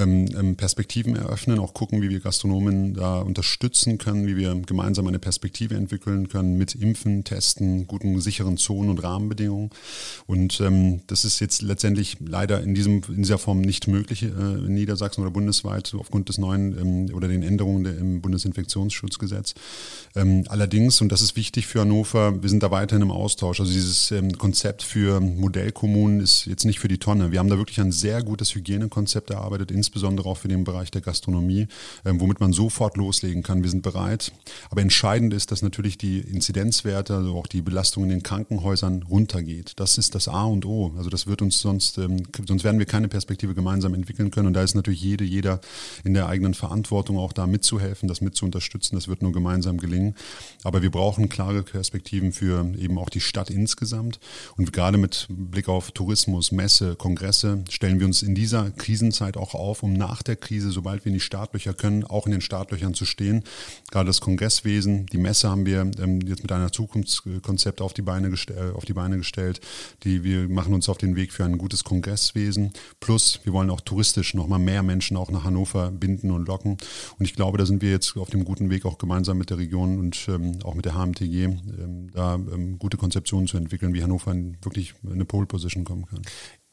ähm, 0.00 0.26
ähm, 0.38 0.56
Perspektiven 0.56 1.16
eröffnen, 1.16 1.58
auch 1.58 1.74
gucken, 1.74 2.02
wie 2.02 2.10
wir 2.10 2.20
Gastronomen 2.20 2.94
da 2.94 3.20
unterstützen 3.20 3.98
können, 3.98 4.26
wie 4.26 4.36
wir 4.36 4.54
gemeinsam 4.66 5.06
eine 5.06 5.18
Perspektive 5.18 5.74
entwickeln 5.74 6.28
können 6.28 6.56
mit 6.56 6.74
Impfen, 6.74 7.24
Testen, 7.24 7.86
guten, 7.86 8.20
sicheren 8.20 8.56
Zonen 8.56 8.90
und 8.90 9.02
Rahmenbedingungen. 9.02 9.70
Und 10.26 10.62
das 11.06 11.24
ist 11.24 11.40
jetzt 11.40 11.62
letztendlich 11.62 11.90
letztendlich 11.90 12.16
leider 12.20 12.62
in, 12.62 12.74
diesem, 12.74 13.02
in 13.08 13.22
dieser 13.22 13.38
Form 13.38 13.60
nicht 13.60 13.88
möglich 13.88 14.22
äh, 14.22 14.26
in 14.26 14.74
Niedersachsen 14.74 15.22
oder 15.22 15.30
bundesweit 15.30 15.94
aufgrund 15.98 16.28
des 16.28 16.38
neuen 16.38 16.78
ähm, 16.78 17.14
oder 17.14 17.28
den 17.28 17.42
Änderungen 17.42 17.84
der, 17.84 17.98
im 17.98 18.20
Bundesinfektionsschutzgesetz. 18.20 19.54
Ähm, 20.14 20.44
allerdings, 20.48 21.00
und 21.00 21.10
das 21.10 21.22
ist 21.22 21.36
wichtig 21.36 21.66
für 21.66 21.80
Hannover, 21.80 22.42
wir 22.42 22.48
sind 22.48 22.62
da 22.62 22.70
weiterhin 22.70 23.02
im 23.02 23.10
Austausch. 23.10 23.60
Also 23.60 23.72
dieses 23.72 24.10
ähm, 24.10 24.36
Konzept 24.38 24.82
für 24.82 25.20
Modellkommunen 25.20 26.20
ist 26.20 26.46
jetzt 26.46 26.64
nicht 26.64 26.80
für 26.80 26.88
die 26.88 26.98
Tonne. 26.98 27.32
Wir 27.32 27.38
haben 27.38 27.48
da 27.48 27.58
wirklich 27.58 27.80
ein 27.80 27.92
sehr 27.92 28.22
gutes 28.22 28.54
Hygienekonzept 28.54 29.30
erarbeitet, 29.30 29.70
insbesondere 29.70 29.89
auch 30.26 30.36
für 30.36 30.48
den 30.48 30.64
Bereich 30.64 30.90
der 30.90 31.00
Gastronomie, 31.00 31.66
ähm, 32.04 32.20
womit 32.20 32.40
man 32.40 32.52
sofort 32.52 32.96
loslegen 32.96 33.42
kann. 33.42 33.62
Wir 33.62 33.70
sind 33.70 33.82
bereit. 33.82 34.32
Aber 34.70 34.80
entscheidend 34.80 35.34
ist, 35.34 35.50
dass 35.50 35.62
natürlich 35.62 35.98
die 35.98 36.20
Inzidenzwerte, 36.20 37.16
also 37.16 37.36
auch 37.36 37.46
die 37.46 37.62
Belastung 37.62 38.04
in 38.04 38.10
den 38.10 38.22
Krankenhäusern 38.22 39.02
runtergeht. 39.02 39.72
Das 39.76 39.98
ist 39.98 40.14
das 40.14 40.28
A 40.28 40.44
und 40.44 40.64
O. 40.66 40.92
Also 40.96 41.10
das 41.10 41.26
wird 41.26 41.42
uns 41.42 41.60
sonst 41.60 41.80
sonst, 41.80 41.98
ähm, 41.98 42.22
sonst 42.46 42.64
werden 42.64 42.78
wir 42.78 42.86
keine 42.86 43.08
Perspektive 43.08 43.54
gemeinsam 43.54 43.94
entwickeln 43.94 44.30
können. 44.30 44.48
Und 44.48 44.54
da 44.54 44.62
ist 44.62 44.74
natürlich 44.74 45.02
jede, 45.02 45.24
jeder 45.24 45.60
in 46.04 46.14
der 46.14 46.26
eigenen 46.26 46.54
Verantwortung 46.54 47.18
auch 47.18 47.32
da 47.32 47.46
mitzuhelfen, 47.46 48.08
das 48.08 48.20
mitzuunterstützen. 48.20 48.96
Das 48.96 49.08
wird 49.08 49.22
nur 49.22 49.32
gemeinsam 49.32 49.78
gelingen. 49.78 50.14
Aber 50.64 50.82
wir 50.82 50.90
brauchen 50.90 51.28
klare 51.28 51.62
Perspektiven 51.62 52.32
für 52.32 52.66
eben 52.78 52.98
auch 52.98 53.10
die 53.10 53.20
Stadt 53.20 53.50
insgesamt. 53.50 54.20
Und 54.56 54.72
gerade 54.72 54.98
mit 54.98 55.26
Blick 55.30 55.68
auf 55.68 55.92
Tourismus, 55.92 56.52
Messe, 56.52 56.96
Kongresse 56.96 57.64
stellen 57.68 58.00
wir 58.00 58.06
uns 58.06 58.22
in 58.22 58.34
dieser 58.34 58.70
Krisenzeit 58.70 59.36
auch 59.36 59.54
auf, 59.54 59.69
um 59.82 59.92
nach 59.92 60.22
der 60.22 60.36
Krise, 60.36 60.70
sobald 60.70 61.04
wir 61.04 61.10
in 61.10 61.14
die 61.14 61.20
Startlöcher 61.20 61.72
können, 61.72 62.04
auch 62.04 62.26
in 62.26 62.32
den 62.32 62.40
Startlöchern 62.40 62.94
zu 62.94 63.04
stehen. 63.04 63.44
Gerade 63.90 64.08
das 64.08 64.20
Kongresswesen, 64.20 65.06
die 65.06 65.18
Messe 65.18 65.48
haben 65.48 65.66
wir 65.66 65.90
ähm, 65.98 66.20
jetzt 66.22 66.42
mit 66.42 66.52
einer 66.52 66.72
Zukunftskonzept 66.72 67.80
auf 67.80 67.94
die 67.94 68.02
Beine, 68.02 68.28
äh, 68.28 68.72
auf 68.74 68.84
die 68.84 68.92
Beine 68.92 69.16
gestellt. 69.16 69.60
Die, 70.02 70.24
wir 70.24 70.48
machen 70.48 70.74
uns 70.74 70.88
auf 70.88 70.98
den 70.98 71.16
Weg 71.16 71.32
für 71.32 71.44
einen 71.44 71.58
gutes 71.58 71.84
Kongresswesen. 71.84 72.72
Plus, 72.98 73.40
wir 73.44 73.52
wollen 73.52 73.70
auch 73.70 73.80
touristisch 73.80 74.34
nochmal 74.34 74.58
mehr 74.58 74.82
Menschen 74.82 75.16
auch 75.16 75.30
nach 75.30 75.44
Hannover 75.44 75.90
binden 75.90 76.30
und 76.30 76.46
locken. 76.46 76.72
Und 77.18 77.24
ich 77.24 77.34
glaube, 77.34 77.58
da 77.58 77.66
sind 77.66 77.82
wir 77.82 77.90
jetzt 77.90 78.16
auf 78.16 78.30
dem 78.30 78.44
guten 78.44 78.70
Weg, 78.70 78.84
auch 78.84 78.98
gemeinsam 78.98 79.38
mit 79.38 79.50
der 79.50 79.58
Region 79.58 79.98
und 79.98 80.28
ähm, 80.28 80.58
auch 80.64 80.74
mit 80.74 80.84
der 80.84 80.94
HMTG, 80.94 81.44
ähm, 81.44 82.10
da 82.12 82.34
ähm, 82.34 82.78
gute 82.78 82.96
Konzeptionen 82.96 83.46
zu 83.46 83.56
entwickeln, 83.56 83.94
wie 83.94 84.02
Hannover 84.02 84.32
in 84.32 84.56
wirklich 84.62 84.94
eine 85.08 85.24
Pole 85.24 85.46
Position 85.46 85.84
kommen 85.84 86.06
kann. 86.06 86.22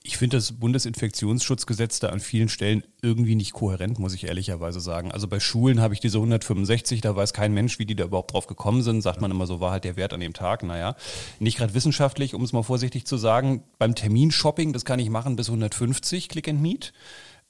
Ich 0.07 0.15
finde 0.15 0.37
das 0.37 0.53
Bundesinfektionsschutzgesetz 0.53 1.99
da 1.99 2.07
an 2.07 2.21
vielen 2.21 2.47
Stellen 2.47 2.81
irgendwie 3.01 3.35
nicht 3.35 3.51
kohärent, 3.51 3.99
muss 3.99 4.13
ich 4.13 4.23
ehrlicherweise 4.23 4.79
sagen. 4.79 5.11
Also 5.11 5.27
bei 5.27 5.41
Schulen 5.41 5.81
habe 5.81 5.93
ich 5.93 5.99
diese 5.99 6.19
165, 6.19 7.01
da 7.01 7.13
weiß 7.13 7.33
kein 7.33 7.53
Mensch, 7.53 7.77
wie 7.77 7.85
die 7.85 7.93
da 7.93 8.05
überhaupt 8.05 8.31
drauf 8.31 8.47
gekommen 8.47 8.83
sind. 8.83 9.01
Sagt 9.01 9.19
man 9.19 9.31
immer 9.31 9.45
so, 9.47 9.59
war 9.59 9.71
halt 9.71 9.83
der 9.83 9.97
Wert 9.97 10.13
an 10.13 10.21
dem 10.21 10.31
Tag. 10.31 10.63
Naja, 10.63 10.95
nicht 11.39 11.57
gerade 11.57 11.73
wissenschaftlich, 11.73 12.35
um 12.35 12.41
es 12.41 12.53
mal 12.53 12.63
vorsichtig 12.63 13.05
zu 13.05 13.17
sagen. 13.17 13.63
Beim 13.79 13.95
Terminshopping, 13.95 14.71
das 14.71 14.85
kann 14.85 14.99
ich 14.99 15.09
machen 15.09 15.35
bis 15.35 15.49
150 15.49 16.29
Click 16.29 16.47
and 16.47 16.61
Meet. 16.61 16.93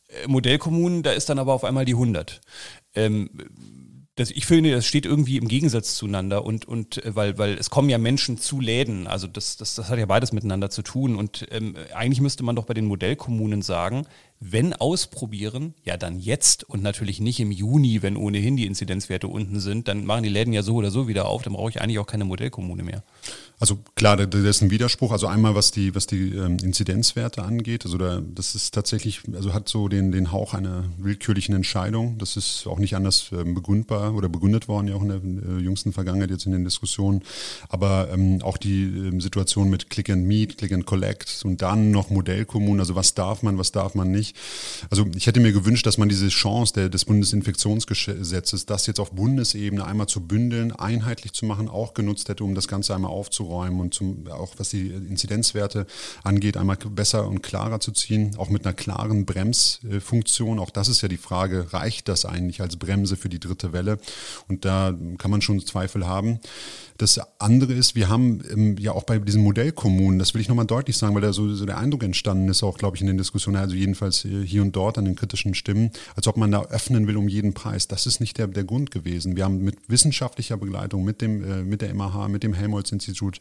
Äh, 0.08 0.28
Modellkommunen, 0.28 1.04
da 1.04 1.12
ist 1.12 1.30
dann 1.30 1.38
aber 1.38 1.54
auf 1.54 1.64
einmal 1.64 1.86
die 1.86 1.94
100. 1.94 2.42
Ähm, 2.96 3.30
das, 4.18 4.32
ich 4.32 4.48
finde, 4.48 4.72
das 4.72 4.88
steht 4.88 5.06
irgendwie 5.06 5.38
im 5.38 5.48
Gegensatz 5.48 5.96
zueinander 5.96 6.44
und, 6.44 6.66
und 6.66 7.06
äh, 7.06 7.16
weil, 7.16 7.38
weil 7.38 7.54
es 7.54 7.70
kommen 7.70 7.88
ja 7.88 8.00
Menschen 8.00 8.40
zu 8.40 8.60
Läden, 8.60 9.06
also 9.06 9.28
das, 9.28 9.58
das, 9.58 9.76
das 9.76 9.90
hat 9.90 10.00
ja 10.00 10.08
beides 10.08 10.34
miteinander 10.34 10.72
zu 10.72 10.82
tun. 10.82 11.16
Und 11.16 11.48
ähm, 11.52 11.76
eigentlich 11.94 12.20
müsste 12.20 12.44
man 12.44 12.56
doch 12.56 12.66
bei 12.66 12.74
den 12.74 12.86
Modellkommunen 12.86 13.62
sagen, 13.62 14.08
Wenn 14.40 14.74
ausprobieren, 14.74 15.74
ja 15.84 15.98
dann 15.98 16.20
jetzt 16.20 16.64
und 16.64 16.84
natürlich 16.84 17.20
nicht 17.20 17.40
im 17.40 17.52
Juni, 17.52 18.02
wenn 18.04 18.16
ohnehin 18.16 18.56
die 18.56 18.66
Inzidenzwerte 18.66 19.28
unten 19.28 19.60
sind. 19.60 19.88
Dann 19.88 20.06
machen 20.06 20.24
die 20.24 20.30
Läden 20.30 20.54
ja 20.54 20.62
so 20.62 20.76
oder 20.76 20.92
so 20.92 21.08
wieder 21.08 21.28
auf. 21.28 21.42
Dann 21.42 21.54
brauche 21.54 21.70
ich 21.70 21.82
eigentlich 21.82 22.00
auch 22.00 22.06
keine 22.06 22.26
Modellkommune 22.26 22.84
mehr. 22.84 23.04
Also 23.60 23.80
klar, 23.96 24.18
das 24.18 24.40
ist 24.40 24.62
ein 24.62 24.70
Widerspruch. 24.70 25.12
Also 25.12 25.26
einmal 25.26 25.56
was 25.56 25.72
die, 25.72 25.96
was 25.96 26.06
die 26.06 26.36
ähm, 26.36 26.58
Inzidenzwerte 26.62 27.44
angeht. 27.44 27.86
Also 27.86 27.98
da, 27.98 28.22
das 28.22 28.54
ist 28.54 28.74
tatsächlich, 28.76 29.22
also 29.34 29.52
hat 29.54 29.68
so 29.68 29.88
den, 29.88 30.12
den 30.12 30.32
Hauch 30.32 30.54
einer 30.54 30.84
willkürlichen 31.00 31.56
Entscheidung. 31.56 32.20
Das 32.20 32.38
ist 32.38 32.68
auch 32.68 32.78
nicht 32.78 32.96
anders 32.96 33.32
ähm, 33.32 33.56
begründbar 33.56 34.14
oder 34.14 34.30
begründet 34.30 34.68
worden, 34.68 34.90
ja 34.90 34.96
auch 34.96 35.02
in 35.02 35.42
der 35.42 35.60
jüngsten 35.60 35.92
Vergangenheit 35.92 36.30
jetzt 36.30 36.46
in 36.46 36.52
den 36.52 36.64
Diskussionen. 36.66 37.24
Aber 37.70 38.10
ähm, 38.14 38.44
auch 38.44 38.58
die 38.58 38.84
ähm, 38.84 39.22
Situation 39.22 39.72
mit 39.72 39.90
Click 39.90 40.12
and 40.12 40.26
Meet, 40.26 40.60
Click 40.60 40.72
and 40.72 40.86
Collect 40.86 41.42
und 41.44 41.64
dann 41.64 41.90
noch 41.90 42.12
Modellkommunen. 42.12 42.80
Also 42.80 42.94
was 42.94 43.16
darf 43.16 43.42
man, 43.42 43.58
was 43.58 43.72
darf 43.72 43.96
man 43.96 44.12
nicht. 44.12 44.27
Also 44.90 45.06
ich 45.16 45.28
hätte 45.28 45.40
mir 45.40 45.54
gewünscht, 45.54 45.86
dass 45.86 45.98
man 45.98 46.10
diese 46.10 46.30
Chance 46.30 46.74
der, 46.74 46.90
des 46.90 47.06
Bundesinfektionsgesetzes, 47.06 48.66
das 48.66 48.88
jetzt 48.88 49.00
auf 49.00 49.12
Bundesebene 49.12 49.86
einmal 49.86 50.08
zu 50.08 50.22
bündeln, 50.22 50.72
einheitlich 50.72 51.34
zu 51.34 51.46
machen, 51.46 51.70
auch 51.70 51.94
genutzt 51.94 52.30
hätte, 52.30 52.44
um 52.44 52.56
das 52.56 52.68
Ganze 52.68 52.96
einmal 52.96 53.12
aufzuräumen 53.12 53.38
aufzuräumen 53.38 53.80
und 53.80 53.94
zum, 53.94 54.28
auch 54.30 54.54
was 54.58 54.70
die 54.70 54.88
Inzidenzwerte 54.88 55.86
angeht, 56.24 56.58
einmal 56.58 56.78
besser 56.78 57.28
und 57.28 57.42
klarer 57.42 57.80
zu 57.80 57.92
ziehen, 57.92 58.36
auch 58.38 58.50
mit 58.50 58.66
einer 58.66 58.74
klaren 58.74 59.26
Bremsfunktion. 59.26 60.60
Auch 60.60 60.70
das 60.70 60.88
ist 60.88 61.02
ja 61.02 61.08
die 61.08 61.18
Frage, 61.18 61.74
reicht 61.74 62.08
das 62.08 62.26
eigentlich 62.26 62.62
als 62.62 62.78
Bremse 62.78 63.18
für 63.18 63.30
die 63.30 63.40
dritte 63.40 63.74
Welle? 63.74 63.98
Und 64.48 64.66
da 64.66 64.94
kann 65.18 65.32
man 65.32 65.42
schon 65.42 65.60
Zweifel 65.66 66.08
haben. 66.08 66.40
Das 66.98 67.20
andere 67.40 67.74
ist, 67.74 67.96
wir 67.96 68.10
haben 68.10 68.42
ähm, 68.52 68.76
ja 68.80 68.92
auch 68.92 69.04
bei 69.04 69.20
diesen 69.20 69.44
Modellkommunen, 69.44 70.18
das 70.18 70.34
will 70.34 70.42
ich 70.42 70.50
nochmal 70.50 70.66
deutlich 70.66 70.98
sagen, 70.98 71.14
weil 71.14 71.22
da 71.22 71.32
so, 71.32 71.54
so 71.54 71.66
der 71.66 71.78
Eindruck 71.78 72.04
entstanden 72.04 72.50
ist, 72.50 72.64
auch 72.64 72.78
glaube 72.78 72.98
ich 72.98 73.02
in 73.02 73.08
den 73.08 73.20
Diskussionen, 73.20 73.58
also 73.58 73.76
jedenfalls 73.76 74.17
hier 74.22 74.62
und 74.62 74.76
dort 74.76 74.98
an 74.98 75.06
den 75.06 75.16
kritischen 75.16 75.54
Stimmen, 75.54 75.92
als 76.16 76.28
ob 76.28 76.38
man 76.38 76.52
da 76.52 76.64
öffnen 76.64 77.08
will 77.08 77.18
um 77.18 77.28
jeden 77.28 77.54
Preis. 77.54 77.88
Das 77.88 78.06
ist 78.06 78.20
nicht 78.20 78.38
der, 78.38 78.48
der 78.48 78.64
Grund 78.64 78.92
gewesen. 78.92 79.36
Wir 79.36 79.46
haben 79.46 79.60
mit 79.60 79.78
wissenschaftlicher 79.88 80.58
Begleitung, 80.58 81.04
mit, 81.04 81.22
dem, 81.22 81.44
äh, 81.44 81.64
mit 81.64 81.82
der 81.82 81.94
MAH, 81.94 82.28
mit 82.30 82.44
dem 82.44 82.54
Helmholtz-Institut 82.54 83.40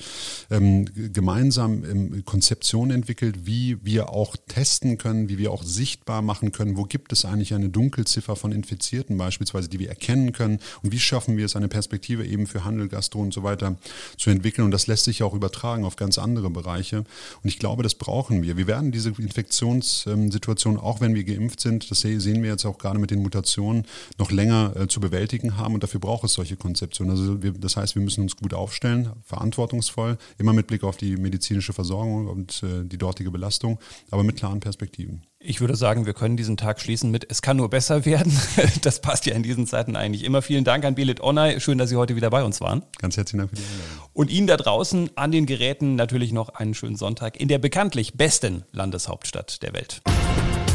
ähm, 0.50 0.86
gemeinsam 1.12 1.84
ähm, 1.84 2.24
Konzeptionen 2.24 2.90
entwickelt, 2.94 3.46
wie 3.46 3.78
wir 3.84 4.10
auch 4.10 4.36
testen 4.48 4.98
können, 4.98 5.28
wie 5.28 5.38
wir 5.38 5.52
auch 5.52 5.62
sichtbar 5.62 6.22
machen 6.22 6.52
können, 6.52 6.76
wo 6.76 6.84
gibt 6.84 7.12
es 7.12 7.24
eigentlich 7.24 7.54
eine 7.54 7.68
Dunkelziffer 7.68 8.36
von 8.36 8.52
Infizierten 8.52 9.16
beispielsweise, 9.16 9.68
die 9.68 9.78
wir 9.78 9.88
erkennen 9.88 10.32
können 10.32 10.58
und 10.82 10.92
wie 10.92 10.98
schaffen 10.98 11.36
wir 11.36 11.44
es, 11.44 11.56
eine 11.56 11.68
Perspektive 11.68 12.26
eben 12.26 12.46
für 12.46 12.64
Handel, 12.64 12.88
Gastro 12.88 13.20
und 13.20 13.32
so 13.32 13.42
weiter 13.42 13.76
zu 14.16 14.30
entwickeln. 14.30 14.64
Und 14.64 14.70
das 14.70 14.86
lässt 14.86 15.04
sich 15.04 15.22
auch 15.22 15.34
übertragen 15.34 15.84
auf 15.84 15.96
ganz 15.96 16.18
andere 16.18 16.50
Bereiche. 16.50 16.98
Und 16.98 17.48
ich 17.48 17.58
glaube, 17.58 17.82
das 17.82 17.94
brauchen 17.94 18.42
wir. 18.42 18.56
Wir 18.56 18.66
werden 18.66 18.92
diese 18.92 19.10
Infektionssituation, 19.10 20.65
auch 20.66 21.00
wenn 21.00 21.14
wir 21.14 21.24
geimpft 21.24 21.60
sind, 21.60 21.90
das 21.90 22.00
sehen 22.00 22.42
wir 22.42 22.50
jetzt 22.50 22.64
auch 22.64 22.78
gerade 22.78 22.98
mit 22.98 23.10
den 23.10 23.22
Mutationen, 23.22 23.84
noch 24.18 24.30
länger 24.30 24.74
äh, 24.74 24.88
zu 24.88 25.00
bewältigen 25.00 25.56
haben. 25.56 25.74
Und 25.74 25.82
dafür 25.82 26.00
braucht 26.00 26.24
es 26.24 26.32
solche 26.34 26.56
Konzeptionen. 26.56 27.10
Also 27.12 27.42
wir, 27.42 27.52
das 27.52 27.76
heißt, 27.76 27.94
wir 27.94 28.02
müssen 28.02 28.22
uns 28.22 28.36
gut 28.36 28.54
aufstellen, 28.54 29.10
verantwortungsvoll, 29.24 30.18
immer 30.38 30.52
mit 30.52 30.66
Blick 30.66 30.82
auf 30.82 30.96
die 30.96 31.16
medizinische 31.16 31.72
Versorgung 31.72 32.26
und 32.26 32.62
äh, 32.62 32.84
die 32.84 32.98
dortige 32.98 33.30
Belastung, 33.30 33.78
aber 34.10 34.24
mit 34.24 34.36
klaren 34.36 34.60
Perspektiven. 34.60 35.22
Ich 35.48 35.60
würde 35.60 35.76
sagen, 35.76 36.06
wir 36.06 36.12
können 36.12 36.36
diesen 36.36 36.56
Tag 36.56 36.80
schließen 36.80 37.12
mit 37.12 37.24
Es 37.30 37.40
kann 37.40 37.56
nur 37.56 37.70
besser 37.70 38.04
werden. 38.04 38.36
Das 38.82 39.00
passt 39.00 39.26
ja 39.26 39.34
in 39.34 39.42
diesen 39.42 39.66
Zeiten 39.66 39.96
eigentlich 39.96 40.24
immer. 40.24 40.42
Vielen 40.42 40.64
Dank 40.64 40.84
an 40.84 40.94
Belit 40.94 41.20
Onay. 41.20 41.60
Schön, 41.60 41.78
dass 41.78 41.88
Sie 41.90 41.96
heute 41.96 42.16
wieder 42.16 42.30
bei 42.30 42.42
uns 42.42 42.60
waren. 42.60 42.82
Ganz 42.98 43.16
herzlichen 43.16 43.38
Dank 43.38 43.50
für 43.50 43.56
die 43.56 43.62
Einladung. 43.62 44.08
Und 44.12 44.30
Ihnen 44.30 44.46
da 44.46 44.56
draußen 44.56 45.10
an 45.14 45.30
den 45.30 45.46
Geräten 45.46 45.94
natürlich 45.94 46.32
noch 46.32 46.48
einen 46.50 46.74
schönen 46.74 46.96
Sonntag 46.96 47.38
in 47.40 47.48
der 47.48 47.58
bekanntlich 47.58 48.14
besten 48.14 48.64
Landeshauptstadt 48.72 49.62
der 49.62 49.72
Welt. 49.72 50.02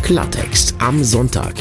Klartext 0.04 0.76
am 0.80 1.04
Sonntag. 1.04 1.56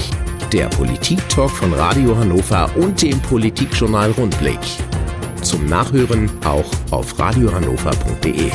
Der 0.52 0.68
Politik-Talk 0.68 1.50
von 1.50 1.72
Radio 1.72 2.16
Hannover 2.16 2.70
und 2.76 3.02
dem 3.02 3.20
Politikjournal 3.22 4.12
Rundblick. 4.12 4.60
Zum 5.42 5.66
Nachhören 5.66 6.30
auch 6.44 6.70
auf 6.90 7.18
radiohannover.de. 7.18 8.50